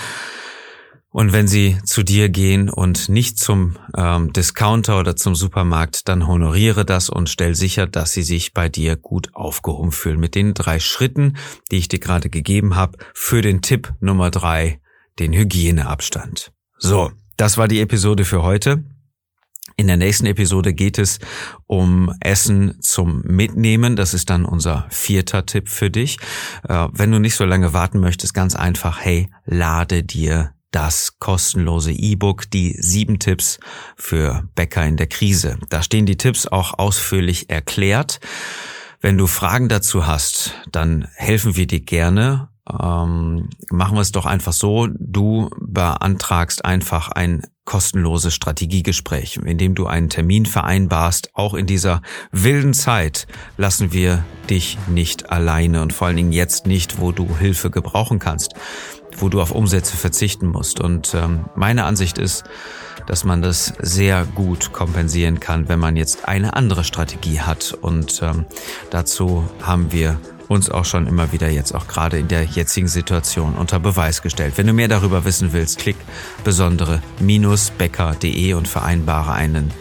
Und 1.15 1.31
wenn 1.31 1.47
sie 1.47 1.77
zu 1.85 2.03
dir 2.03 2.27
gehen 2.27 2.69
und 2.69 3.07
nicht 3.07 3.39
zum 3.39 3.77
ähm, 3.95 4.33
Discounter 4.33 4.99
oder 4.99 5.15
zum 5.15 5.33
Supermarkt, 5.33 6.09
dann 6.09 6.27
honoriere 6.27 6.83
das 6.83 7.09
und 7.09 7.29
stell 7.29 7.55
sicher, 7.55 7.87
dass 7.87 8.11
sie 8.11 8.21
sich 8.21 8.53
bei 8.53 8.67
dir 8.67 8.97
gut 8.97 9.33
aufgehoben 9.33 9.93
fühlen. 9.93 10.19
Mit 10.19 10.35
den 10.35 10.53
drei 10.53 10.77
Schritten, 10.77 11.37
die 11.71 11.77
ich 11.77 11.87
dir 11.87 11.99
gerade 11.99 12.29
gegeben 12.29 12.75
habe, 12.75 12.97
für 13.13 13.41
den 13.41 13.61
Tipp 13.61 13.93
Nummer 14.01 14.29
drei, 14.29 14.81
den 15.17 15.31
Hygieneabstand. 15.31 16.51
So, 16.79 17.13
das 17.37 17.57
war 17.57 17.69
die 17.69 17.79
Episode 17.79 18.25
für 18.25 18.43
heute. 18.43 18.83
In 19.77 19.87
der 19.87 19.95
nächsten 19.95 20.25
Episode 20.25 20.73
geht 20.73 20.97
es 20.97 21.19
um 21.65 22.13
Essen 22.19 22.81
zum 22.81 23.21
Mitnehmen. 23.21 23.95
Das 23.95 24.13
ist 24.13 24.29
dann 24.29 24.43
unser 24.43 24.85
vierter 24.89 25.45
Tipp 25.45 25.69
für 25.69 25.89
dich. 25.89 26.17
Äh, 26.67 26.89
wenn 26.91 27.13
du 27.13 27.19
nicht 27.19 27.35
so 27.35 27.45
lange 27.45 27.71
warten 27.71 28.01
möchtest, 28.01 28.33
ganz 28.33 28.53
einfach, 28.53 28.99
hey, 28.99 29.29
lade 29.45 30.03
dir 30.03 30.54
das 30.75 31.19
kostenlose 31.19 31.91
E-Book, 31.91 32.51
die 32.51 32.75
sieben 32.79 33.17
Tipps 33.19 33.59
für 33.95 34.43
Bäcker 34.55 34.85
in 34.85 34.97
der 34.97 35.07
Krise. 35.07 35.57
Da 35.69 35.81
stehen 35.81 36.05
die 36.05 36.17
Tipps 36.17 36.47
auch 36.47 36.77
ausführlich 36.77 37.49
erklärt. 37.49 38.19
Wenn 38.99 39.17
du 39.17 39.27
Fragen 39.27 39.69
dazu 39.69 40.05
hast, 40.05 40.53
dann 40.71 41.07
helfen 41.15 41.55
wir 41.55 41.67
dir 41.67 41.79
gerne 41.79 42.49
ähm, 42.67 43.49
machen 43.69 43.95
wir 43.95 44.01
es 44.01 44.11
doch 44.11 44.25
einfach 44.25 44.53
so, 44.53 44.87
du 44.91 45.49
beantragst 45.59 46.65
einfach 46.65 47.09
ein 47.09 47.43
kostenloses 47.63 48.33
Strategiegespräch, 48.33 49.37
indem 49.43 49.75
du 49.75 49.85
einen 49.87 50.09
Termin 50.09 50.45
vereinbarst. 50.45 51.29
Auch 51.33 51.53
in 51.53 51.67
dieser 51.67 52.01
wilden 52.31 52.73
Zeit 52.73 53.27
lassen 53.57 53.93
wir 53.93 54.23
dich 54.49 54.77
nicht 54.87 55.31
alleine 55.31 55.81
und 55.81 55.93
vor 55.93 56.07
allen 56.07 56.17
Dingen 56.17 56.31
jetzt 56.31 56.65
nicht, 56.65 56.99
wo 56.99 57.11
du 57.11 57.37
Hilfe 57.37 57.69
gebrauchen 57.69 58.19
kannst, 58.19 58.53
wo 59.17 59.29
du 59.29 59.41
auf 59.41 59.51
Umsätze 59.51 59.97
verzichten 59.97 60.47
musst. 60.47 60.79
Und 60.79 61.13
ähm, 61.13 61.45
meine 61.55 61.85
Ansicht 61.85 62.17
ist, 62.17 62.43
dass 63.07 63.23
man 63.23 63.41
das 63.41 63.73
sehr 63.79 64.25
gut 64.25 64.73
kompensieren 64.73 65.39
kann, 65.39 65.69
wenn 65.69 65.79
man 65.79 65.95
jetzt 65.95 66.27
eine 66.27 66.55
andere 66.55 66.83
Strategie 66.83 67.41
hat. 67.41 67.77
Und 67.79 68.21
ähm, 68.23 68.45
dazu 68.89 69.47
haben 69.61 69.91
wir 69.91 70.19
uns 70.47 70.69
auch 70.69 70.85
schon 70.85 71.07
immer 71.07 71.31
wieder 71.31 71.49
jetzt 71.49 71.73
auch 71.73 71.87
gerade 71.87 72.19
in 72.19 72.27
der 72.27 72.43
jetzigen 72.43 72.87
Situation 72.87 73.55
unter 73.55 73.79
Beweis 73.79 74.21
gestellt. 74.21 74.53
Wenn 74.57 74.67
du 74.67 74.73
mehr 74.73 74.87
darüber 74.87 75.25
wissen 75.25 75.53
willst, 75.53 75.79
klick 75.79 75.95
besondere-becker.de 76.43 78.53
und 78.53 78.67
vereinbare 78.67 79.31
einen 79.33 79.71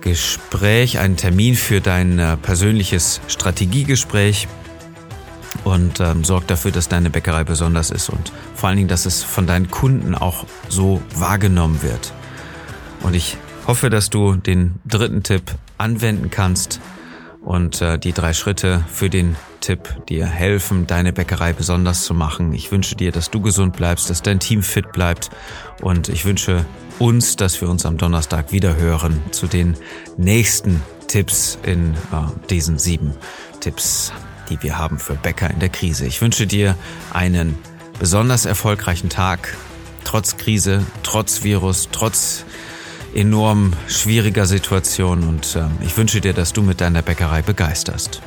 Gespräch, 0.00 0.98
einen 0.98 1.16
Termin 1.16 1.54
für 1.54 1.80
dein 1.80 2.18
äh, 2.18 2.36
persönliches 2.36 3.20
Strategiegespräch 3.28 4.48
und 5.62 6.00
ähm, 6.00 6.24
sorg 6.24 6.46
dafür, 6.46 6.72
dass 6.72 6.88
deine 6.88 7.10
Bäckerei 7.10 7.44
besonders 7.44 7.90
ist 7.90 8.08
und 8.08 8.32
vor 8.54 8.68
allen 8.68 8.76
Dingen, 8.76 8.88
dass 8.88 9.06
es 9.06 9.22
von 9.22 9.46
deinen 9.46 9.70
Kunden 9.70 10.14
auch 10.14 10.44
so 10.68 11.00
wahrgenommen 11.14 11.82
wird. 11.82 12.12
Und 13.02 13.14
ich 13.14 13.36
hoffe, 13.66 13.90
dass 13.90 14.10
du 14.10 14.34
den 14.34 14.80
dritten 14.84 15.22
Tipp 15.22 15.54
anwenden 15.78 16.30
kannst 16.30 16.80
und 17.42 17.80
äh, 17.82 17.98
die 17.98 18.12
drei 18.12 18.32
Schritte 18.32 18.84
für 18.88 19.10
den 19.10 19.36
Tipp 19.60 20.06
dir 20.08 20.26
helfen, 20.26 20.86
deine 20.86 21.12
Bäckerei 21.12 21.52
besonders 21.52 22.04
zu 22.04 22.14
machen. 22.14 22.52
Ich 22.52 22.70
wünsche 22.70 22.96
dir, 22.96 23.12
dass 23.12 23.30
du 23.30 23.40
gesund 23.40 23.76
bleibst, 23.76 24.10
dass 24.10 24.22
dein 24.22 24.40
Team 24.40 24.62
fit 24.62 24.92
bleibt 24.92 25.30
und 25.80 26.08
ich 26.08 26.24
wünsche 26.24 26.64
uns, 26.98 27.36
dass 27.36 27.60
wir 27.60 27.68
uns 27.68 27.86
am 27.86 27.96
Donnerstag 27.96 28.52
wieder 28.52 28.76
hören 28.76 29.22
zu 29.30 29.46
den 29.46 29.76
nächsten 30.16 30.82
Tipps 31.08 31.58
in 31.62 31.94
äh, 31.94 32.48
diesen 32.50 32.78
sieben 32.78 33.14
Tipps, 33.60 34.12
die 34.48 34.62
wir 34.62 34.78
haben 34.78 34.98
für 34.98 35.14
Bäcker 35.14 35.50
in 35.50 35.60
der 35.60 35.68
Krise. 35.68 36.06
Ich 36.06 36.20
wünsche 36.20 36.46
dir 36.46 36.76
einen 37.12 37.56
besonders 37.98 38.44
erfolgreichen 38.44 39.08
Tag, 39.08 39.56
trotz 40.04 40.36
Krise, 40.36 40.84
trotz 41.02 41.44
Virus, 41.44 41.88
trotz 41.92 42.44
enorm 43.14 43.72
schwieriger 43.88 44.46
Situation 44.46 45.22
und 45.24 45.56
äh, 45.56 45.84
ich 45.84 45.96
wünsche 45.96 46.20
dir, 46.20 46.32
dass 46.32 46.52
du 46.52 46.62
mit 46.62 46.80
deiner 46.80 47.02
Bäckerei 47.02 47.42
begeisterst. 47.42 48.20